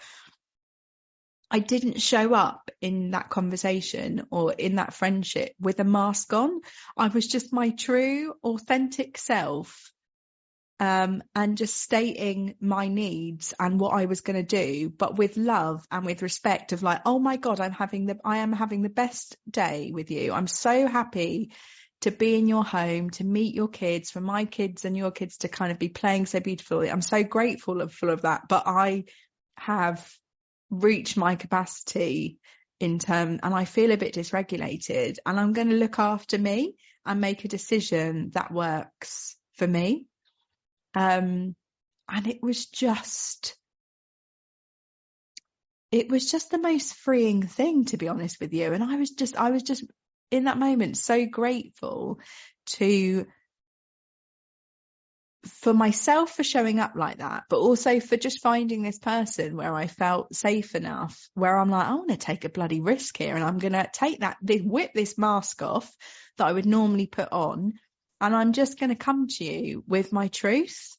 I 1.50 1.58
didn't 1.58 2.00
show 2.00 2.34
up 2.34 2.70
in 2.80 3.12
that 3.12 3.30
conversation 3.30 4.26
or 4.30 4.52
in 4.52 4.76
that 4.76 4.94
friendship 4.94 5.52
with 5.60 5.78
a 5.78 5.84
mask 5.84 6.32
on. 6.32 6.60
I 6.96 7.08
was 7.08 7.26
just 7.26 7.52
my 7.52 7.70
true, 7.70 8.34
authentic 8.42 9.18
self 9.18 9.92
um, 10.80 11.22
and 11.34 11.56
just 11.56 11.76
stating 11.76 12.56
my 12.60 12.88
needs 12.88 13.54
and 13.60 13.78
what 13.78 13.94
I 13.94 14.06
was 14.06 14.20
going 14.20 14.36
to 14.36 14.42
do, 14.42 14.90
but 14.90 15.16
with 15.16 15.36
love 15.36 15.86
and 15.90 16.04
with 16.04 16.22
respect 16.22 16.72
of 16.72 16.82
like, 16.82 17.02
oh 17.06 17.18
my 17.18 17.36
God, 17.36 17.60
I'm 17.60 17.72
having 17.72 18.06
the, 18.06 18.18
I 18.24 18.38
am 18.38 18.52
having 18.52 18.82
the 18.82 18.88
best 18.88 19.36
day 19.48 19.92
with 19.92 20.10
you. 20.10 20.32
I'm 20.32 20.48
so 20.48 20.88
happy 20.88 21.52
to 22.04 22.10
be 22.10 22.34
in 22.34 22.48
your 22.48 22.64
home, 22.64 23.08
to 23.08 23.24
meet 23.24 23.54
your 23.54 23.68
kids, 23.68 24.10
for 24.10 24.20
my 24.20 24.44
kids 24.44 24.84
and 24.84 24.94
your 24.94 25.10
kids 25.10 25.38
to 25.38 25.48
kind 25.48 25.72
of 25.72 25.78
be 25.78 25.88
playing 25.88 26.26
so 26.26 26.38
beautifully. 26.38 26.90
I'm 26.90 27.00
so 27.00 27.22
grateful 27.22 27.88
full 27.88 28.10
of 28.10 28.22
that, 28.22 28.42
but 28.46 28.64
I 28.66 29.04
have 29.56 30.06
reached 30.70 31.16
my 31.16 31.36
capacity 31.36 32.38
in 32.78 32.98
term 32.98 33.40
and 33.42 33.54
I 33.54 33.64
feel 33.64 33.90
a 33.90 33.96
bit 33.96 34.14
dysregulated 34.14 35.16
and 35.24 35.40
I'm 35.40 35.54
going 35.54 35.70
to 35.70 35.76
look 35.76 35.98
after 35.98 36.36
me 36.36 36.74
and 37.06 37.22
make 37.22 37.44
a 37.44 37.48
decision 37.48 38.32
that 38.34 38.52
works 38.52 39.36
for 39.54 39.66
me. 39.66 40.04
Um, 40.94 41.56
and 42.06 42.26
it 42.26 42.42
was 42.42 42.66
just, 42.66 43.56
it 45.90 46.10
was 46.10 46.30
just 46.30 46.50
the 46.50 46.58
most 46.58 46.96
freeing 46.96 47.46
thing, 47.46 47.86
to 47.86 47.96
be 47.96 48.08
honest 48.08 48.40
with 48.40 48.52
you. 48.52 48.74
And 48.74 48.84
I 48.84 48.96
was 48.96 49.10
just, 49.10 49.36
I 49.36 49.52
was 49.52 49.62
just 49.62 49.84
in 50.34 50.44
that 50.44 50.58
moment 50.58 50.96
so 50.96 51.24
grateful 51.26 52.18
to 52.66 53.26
for 55.46 55.74
myself 55.74 56.34
for 56.34 56.42
showing 56.42 56.80
up 56.80 56.94
like 56.96 57.18
that, 57.18 57.44
but 57.48 57.58
also 57.58 58.00
for 58.00 58.16
just 58.16 58.42
finding 58.42 58.82
this 58.82 58.98
person 58.98 59.56
where 59.56 59.74
I 59.74 59.86
felt 59.86 60.34
safe 60.34 60.74
enough, 60.74 61.28
where 61.34 61.58
I'm 61.58 61.70
like, 61.70 61.86
I 61.86 61.94
want 61.94 62.10
to 62.10 62.16
take 62.16 62.44
a 62.44 62.48
bloody 62.48 62.80
risk 62.80 63.16
here 63.16 63.34
and 63.34 63.44
I'm 63.44 63.58
going 63.58 63.74
to 63.74 63.88
take 63.92 64.20
that, 64.20 64.38
whip 64.42 64.92
this 64.94 65.18
mask 65.18 65.62
off 65.62 65.94
that 66.38 66.46
I 66.46 66.52
would 66.52 66.66
normally 66.66 67.06
put 67.06 67.30
on. 67.30 67.74
And 68.20 68.34
I'm 68.34 68.52
just 68.52 68.78
going 68.78 68.90
to 68.90 68.96
come 68.96 69.28
to 69.28 69.44
you 69.44 69.84
with 69.86 70.12
my 70.12 70.28
truth. 70.28 70.96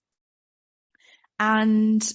And 1.40 2.08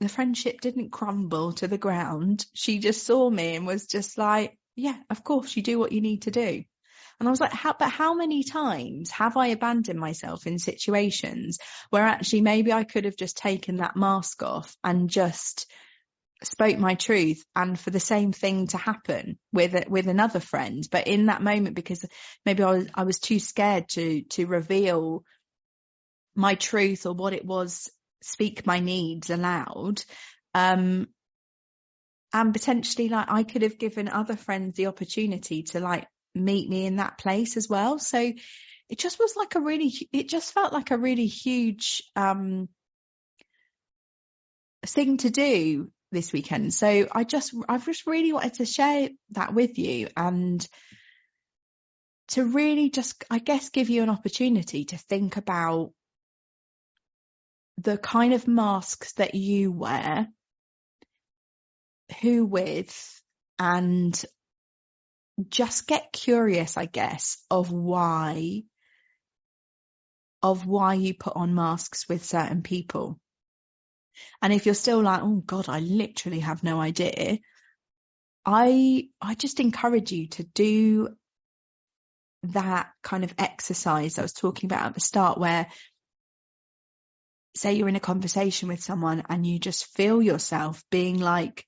the 0.00 0.08
friendship 0.08 0.60
didn't 0.60 0.90
crumble 0.90 1.52
to 1.54 1.68
the 1.68 1.78
ground. 1.78 2.44
She 2.54 2.78
just 2.78 3.06
saw 3.06 3.30
me 3.30 3.54
and 3.54 3.66
was 3.66 3.86
just 3.86 4.18
like, 4.18 4.58
yeah, 4.80 4.96
of 5.10 5.22
course 5.22 5.56
you 5.56 5.62
do 5.62 5.78
what 5.78 5.92
you 5.92 6.00
need 6.00 6.22
to 6.22 6.30
do. 6.30 6.64
And 7.18 7.28
I 7.28 7.30
was 7.30 7.40
like, 7.40 7.52
how, 7.52 7.74
but 7.78 7.90
how 7.90 8.14
many 8.14 8.44
times 8.44 9.10
have 9.10 9.36
I 9.36 9.48
abandoned 9.48 10.00
myself 10.00 10.46
in 10.46 10.58
situations 10.58 11.58
where 11.90 12.02
actually 12.02 12.40
maybe 12.40 12.72
I 12.72 12.84
could 12.84 13.04
have 13.04 13.16
just 13.16 13.36
taken 13.36 13.76
that 13.76 13.94
mask 13.94 14.42
off 14.42 14.74
and 14.82 15.10
just 15.10 15.70
spoke 16.42 16.78
my 16.78 16.94
truth 16.94 17.44
and 17.54 17.78
for 17.78 17.90
the 17.90 18.00
same 18.00 18.32
thing 18.32 18.66
to 18.68 18.78
happen 18.78 19.38
with 19.52 19.88
with 19.90 20.08
another 20.08 20.40
friend 20.40 20.88
but 20.90 21.06
in 21.06 21.26
that 21.26 21.42
moment 21.42 21.76
because 21.76 22.02
maybe 22.46 22.62
I 22.62 22.70
was 22.70 22.86
I 22.94 23.02
was 23.02 23.18
too 23.18 23.38
scared 23.38 23.90
to 23.90 24.22
to 24.22 24.46
reveal 24.46 25.22
my 26.34 26.54
truth 26.54 27.04
or 27.04 27.12
what 27.12 27.34
it 27.34 27.44
was 27.44 27.90
speak 28.22 28.66
my 28.66 28.80
needs 28.80 29.28
aloud 29.28 30.02
um 30.54 31.08
and 32.32 32.52
potentially 32.52 33.08
like 33.08 33.30
I 33.30 33.42
could 33.42 33.62
have 33.62 33.78
given 33.78 34.08
other 34.08 34.36
friends 34.36 34.76
the 34.76 34.86
opportunity 34.86 35.64
to 35.64 35.80
like 35.80 36.06
meet 36.34 36.68
me 36.68 36.86
in 36.86 36.96
that 36.96 37.18
place 37.18 37.56
as 37.56 37.68
well. 37.68 37.98
So 37.98 38.32
it 38.88 38.98
just 38.98 39.18
was 39.18 39.34
like 39.36 39.54
a 39.54 39.60
really, 39.60 39.92
it 40.12 40.28
just 40.28 40.52
felt 40.52 40.72
like 40.72 40.90
a 40.90 40.98
really 40.98 41.26
huge, 41.26 42.02
um, 42.16 42.68
thing 44.86 45.18
to 45.18 45.30
do 45.30 45.90
this 46.12 46.32
weekend. 46.32 46.72
So 46.72 47.06
I 47.12 47.24
just, 47.24 47.54
I've 47.68 47.84
just 47.84 48.06
really 48.06 48.32
wanted 48.32 48.54
to 48.54 48.66
share 48.66 49.10
that 49.32 49.54
with 49.54 49.78
you 49.78 50.08
and 50.16 50.66
to 52.28 52.44
really 52.44 52.90
just, 52.90 53.24
I 53.30 53.38
guess, 53.38 53.70
give 53.70 53.90
you 53.90 54.02
an 54.02 54.10
opportunity 54.10 54.84
to 54.86 54.96
think 54.96 55.36
about 55.36 55.92
the 57.78 57.96
kind 57.96 58.34
of 58.34 58.46
masks 58.46 59.12
that 59.14 59.34
you 59.34 59.72
wear, 59.72 60.28
who 62.20 62.44
with, 62.44 63.22
and 63.58 64.24
just 65.48 65.86
get 65.86 66.12
curious, 66.12 66.76
I 66.76 66.86
guess, 66.86 67.38
of 67.50 67.70
why, 67.70 68.62
of 70.42 70.66
why 70.66 70.94
you 70.94 71.14
put 71.14 71.36
on 71.36 71.54
masks 71.54 72.08
with 72.08 72.24
certain 72.24 72.62
people. 72.62 73.18
And 74.42 74.52
if 74.52 74.66
you're 74.66 74.74
still 74.74 75.02
like, 75.02 75.22
oh 75.22 75.42
God, 75.44 75.68
I 75.68 75.80
literally 75.80 76.40
have 76.40 76.62
no 76.62 76.80
idea. 76.80 77.38
I, 78.44 79.08
I 79.20 79.34
just 79.34 79.60
encourage 79.60 80.12
you 80.12 80.28
to 80.28 80.44
do 80.44 81.08
that 82.42 82.90
kind 83.02 83.24
of 83.24 83.34
exercise 83.38 84.18
I 84.18 84.22
was 84.22 84.32
talking 84.32 84.66
about 84.66 84.86
at 84.86 84.94
the 84.94 85.00
start 85.00 85.38
where 85.38 85.66
say 87.54 87.74
you're 87.74 87.88
in 87.88 87.96
a 87.96 88.00
conversation 88.00 88.68
with 88.68 88.82
someone 88.82 89.24
and 89.28 89.46
you 89.46 89.58
just 89.58 89.86
feel 89.94 90.22
yourself 90.22 90.82
being 90.90 91.18
like, 91.18 91.66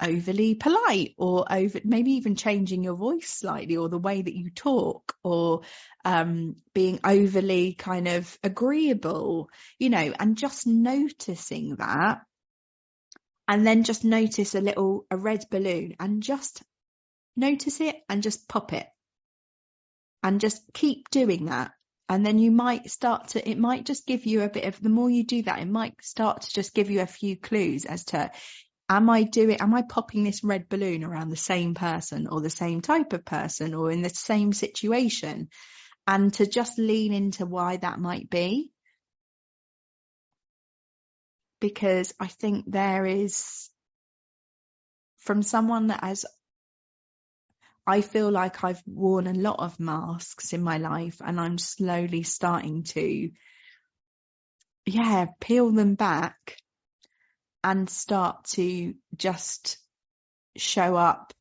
overly 0.00 0.54
polite 0.54 1.14
or 1.16 1.44
over 1.50 1.80
maybe 1.84 2.12
even 2.12 2.34
changing 2.34 2.82
your 2.82 2.94
voice 2.94 3.28
slightly 3.28 3.76
or 3.76 3.88
the 3.88 3.98
way 3.98 4.20
that 4.22 4.34
you 4.34 4.50
talk 4.50 5.14
or 5.22 5.62
um, 6.04 6.56
being 6.74 6.98
overly 7.04 7.74
kind 7.74 8.08
of 8.08 8.36
agreeable 8.42 9.48
you 9.78 9.90
know 9.90 10.12
and 10.18 10.36
just 10.36 10.66
noticing 10.66 11.76
that. 11.76 12.22
And 13.48 13.66
then 13.66 13.84
just 13.84 14.04
notice 14.04 14.54
a 14.54 14.60
little 14.60 15.04
a 15.10 15.16
red 15.16 15.44
balloon 15.50 15.96
and 16.00 16.22
just 16.22 16.62
notice 17.36 17.80
it 17.80 17.96
and 18.08 18.22
just 18.22 18.48
pop 18.48 18.72
it. 18.72 18.86
And 20.22 20.40
just 20.40 20.62
keep 20.72 21.10
doing 21.10 21.46
that. 21.46 21.72
And 22.08 22.24
then 22.24 22.38
you 22.38 22.50
might 22.50 22.90
start 22.90 23.28
to 23.28 23.48
it 23.48 23.58
might 23.58 23.84
just 23.84 24.06
give 24.06 24.26
you 24.26 24.42
a 24.42 24.48
bit 24.48 24.64
of 24.64 24.80
the 24.80 24.88
more 24.88 25.10
you 25.10 25.24
do 25.24 25.42
that 25.42 25.58
it 25.58 25.68
might 25.68 25.94
start 26.04 26.42
to 26.42 26.52
just 26.52 26.74
give 26.74 26.90
you 26.90 27.00
a 27.00 27.06
few 27.06 27.36
clues 27.36 27.84
as 27.84 28.04
to 28.06 28.30
am 28.96 29.08
I 29.08 29.22
doing, 29.22 29.56
am 29.56 29.74
I 29.74 29.82
popping 29.82 30.24
this 30.24 30.44
red 30.44 30.68
balloon 30.68 31.02
around 31.02 31.30
the 31.30 31.36
same 31.36 31.74
person 31.74 32.26
or 32.26 32.40
the 32.40 32.50
same 32.50 32.80
type 32.80 33.12
of 33.12 33.24
person 33.24 33.74
or 33.74 33.90
in 33.90 34.02
the 34.02 34.10
same 34.10 34.52
situation? 34.52 35.48
And 36.06 36.32
to 36.34 36.46
just 36.46 36.78
lean 36.78 37.12
into 37.12 37.46
why 37.46 37.76
that 37.78 37.98
might 37.98 38.28
be. 38.28 38.70
Because 41.60 42.12
I 42.18 42.26
think 42.26 42.64
there 42.66 43.06
is, 43.06 43.70
from 45.18 45.42
someone 45.42 45.86
that 45.86 46.02
has, 46.02 46.26
I 47.86 48.00
feel 48.00 48.30
like 48.30 48.64
I've 48.64 48.82
worn 48.86 49.26
a 49.26 49.32
lot 49.32 49.60
of 49.60 49.78
masks 49.80 50.52
in 50.52 50.62
my 50.62 50.78
life 50.78 51.20
and 51.24 51.40
I'm 51.40 51.58
slowly 51.58 52.24
starting 52.24 52.82
to, 52.82 53.30
yeah, 54.84 55.26
peel 55.40 55.70
them 55.70 55.94
back 55.94 56.56
and 57.64 57.88
start 57.88 58.44
to 58.44 58.94
just 59.16 59.78
show 60.56 60.96
up 60.96 61.32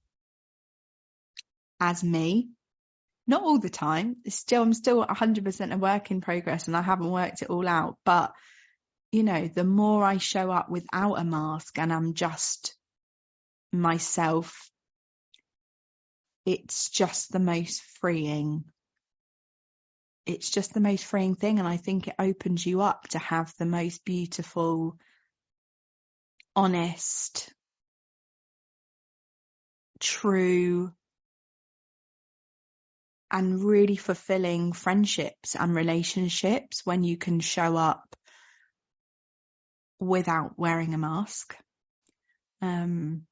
as 1.80 2.04
me. 2.04 2.50
Not 3.28 3.44
all 3.44 3.60
the 3.60 3.70
time. 3.70 4.18
Still, 4.28 4.64
I'm 4.64 4.74
still 4.74 5.06
100% 5.06 5.74
a 5.74 5.78
work 5.78 6.12
in 6.12 6.22
progress 6.22 6.68
and 6.68 6.78
I 6.78 6.82
haven't 6.82 7.10
worked 7.12 7.42
it 7.42 7.50
all 7.50 7.68
out. 7.68 7.98
But, 8.04 8.34
you 9.12 9.24
know, 9.24 9.48
the 9.48 9.64
more 9.64 10.04
I 10.04 10.18
show 10.18 10.52
up 10.52 10.70
without 10.70 11.16
a 11.16 11.24
mask 11.24 11.78
and 11.80 11.92
I'm 11.92 12.14
just 12.14 12.76
myself, 13.72 14.70
it's 16.46 16.90
just 16.90 17.32
the 17.32 17.40
most 17.40 17.82
freeing. 18.00 18.66
It's 20.26 20.50
just 20.50 20.74
the 20.74 20.80
most 20.80 21.06
freeing 21.06 21.36
thing. 21.36 21.60
And 21.60 21.68
I 21.68 21.78
think 21.78 22.08
it 22.08 22.16
opens 22.20 22.66
you 22.66 22.82
up 22.82 23.08
to 23.10 23.20
have 23.20 23.54
the 23.58 23.66
most 23.66 24.04
beautiful 24.04 24.98
honest, 26.56 27.54
true, 30.00 30.92
and 33.32 33.64
really 33.64 33.96
fulfilling 33.96 34.74
friendships 34.74 35.56
and 35.56 35.74
relationships 35.74 36.82
when 36.86 37.04
you 37.04 37.18
can 37.18 37.40
show 37.40 37.78
up 37.78 38.16
without 40.00 40.58
wearing 40.58 40.94
a 40.94 40.98
mask. 40.98 41.56
Um, 42.62 43.24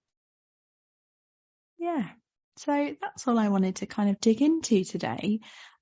yeah, 1.78 2.08
so 2.58 2.96
that's 3.02 3.28
all 3.28 3.38
I 3.38 3.50
wanted 3.50 3.78
to 3.78 3.86
kind 3.86 4.10
of 4.10 4.20
dig 4.20 4.42
into 4.42 4.84
today. 4.84 5.40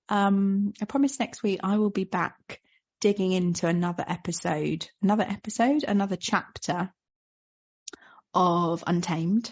Um, 0.10 0.73
I 0.82 0.86
promise 0.86 1.19
next 1.19 1.43
week 1.43 1.60
I 1.63 1.78
will 1.78 1.89
be 1.89 2.06
back 2.06 2.62
digging 3.02 3.34
into 3.34 3.67
another 3.67 4.06
episode, 4.08 4.88
another 5.02 5.26
episode, 5.28 5.84
another 5.88 6.15
chapter 6.15 6.91
of 8.38 8.84
Untamed. 8.86 9.52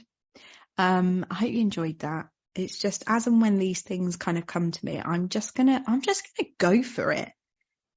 Um, 0.78 1.26
I 1.30 1.36
hope 1.36 1.52
you 1.52 1.60
enjoyed 1.62 2.00
that. 2.00 2.28
It's 2.54 2.78
just 2.80 3.04
as 3.08 3.28
and 3.28 3.41
when 3.41 3.58
these 3.58 3.82
things 3.82 4.15
kind 4.15 4.38
of 4.38 4.45
come 4.45 4.71
to 4.71 4.86
me, 4.86 5.02
I'm 5.04 5.30
just 5.30 5.56
gonna, 5.56 5.84
I'm 5.88 6.02
just 6.02 6.28
gonna 6.38 6.50
go 6.58 6.84
for 6.84 7.12
it 7.12 7.32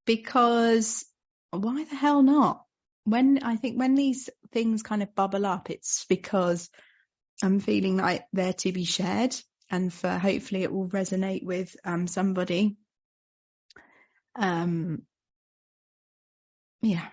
because 0.07 1.05
why 1.51 1.85
the 1.85 1.95
hell 1.95 2.23
not? 2.23 2.63
When 3.05 3.41
I 3.43 3.57
think 3.57 3.79
when 3.79 3.95
these 3.95 4.29
things 4.53 4.83
kind 4.83 5.03
of 5.03 5.15
bubble 5.15 5.47
up, 5.47 5.71
it's 5.71 6.07
because 6.09 6.71
I'm 7.43 7.61
feeling 7.61 7.99
like 7.99 8.25
they're 8.33 8.53
to 8.55 8.73
be 8.73 8.85
shared 8.85 9.37
and 9.71 9.93
for 9.93 10.11
hopefully 10.11 10.63
it 10.63 10.73
will 10.73 10.89
resonate 10.89 11.45
with 11.45 11.77
um, 11.85 12.07
somebody. 12.07 12.77
Um, 14.37 15.03
yeah. 16.83 17.07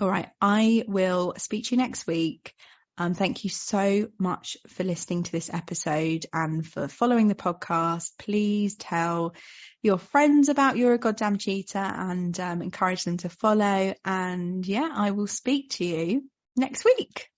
All 0.00 0.08
right. 0.08 0.28
I 0.40 0.84
will 0.88 1.34
speak 1.38 1.66
to 1.66 1.76
you 1.76 1.82
next 1.82 2.06
week. 2.06 2.54
Um, 2.98 3.14
thank 3.14 3.44
you 3.44 3.50
so 3.50 4.08
much 4.18 4.58
for 4.68 4.84
listening 4.84 5.22
to 5.22 5.32
this 5.32 5.48
episode 5.52 6.26
and 6.32 6.66
for 6.66 6.86
following 6.86 7.28
the 7.28 7.34
podcast. 7.34 8.10
Please 8.18 8.76
tell 8.76 9.34
your 9.82 9.98
friends 9.98 10.50
about 10.50 10.76
You're 10.76 10.94
a 10.94 10.98
Goddamn 10.98 11.38
Cheetah 11.38 11.94
and 11.96 12.38
um, 12.38 12.60
encourage 12.60 13.04
them 13.04 13.16
to 13.18 13.30
follow. 13.30 13.94
And 14.04 14.66
yeah, 14.66 14.90
I 14.92 15.12
will 15.12 15.26
speak 15.26 15.70
to 15.72 15.84
you 15.84 16.24
next 16.56 16.84
week. 16.84 17.29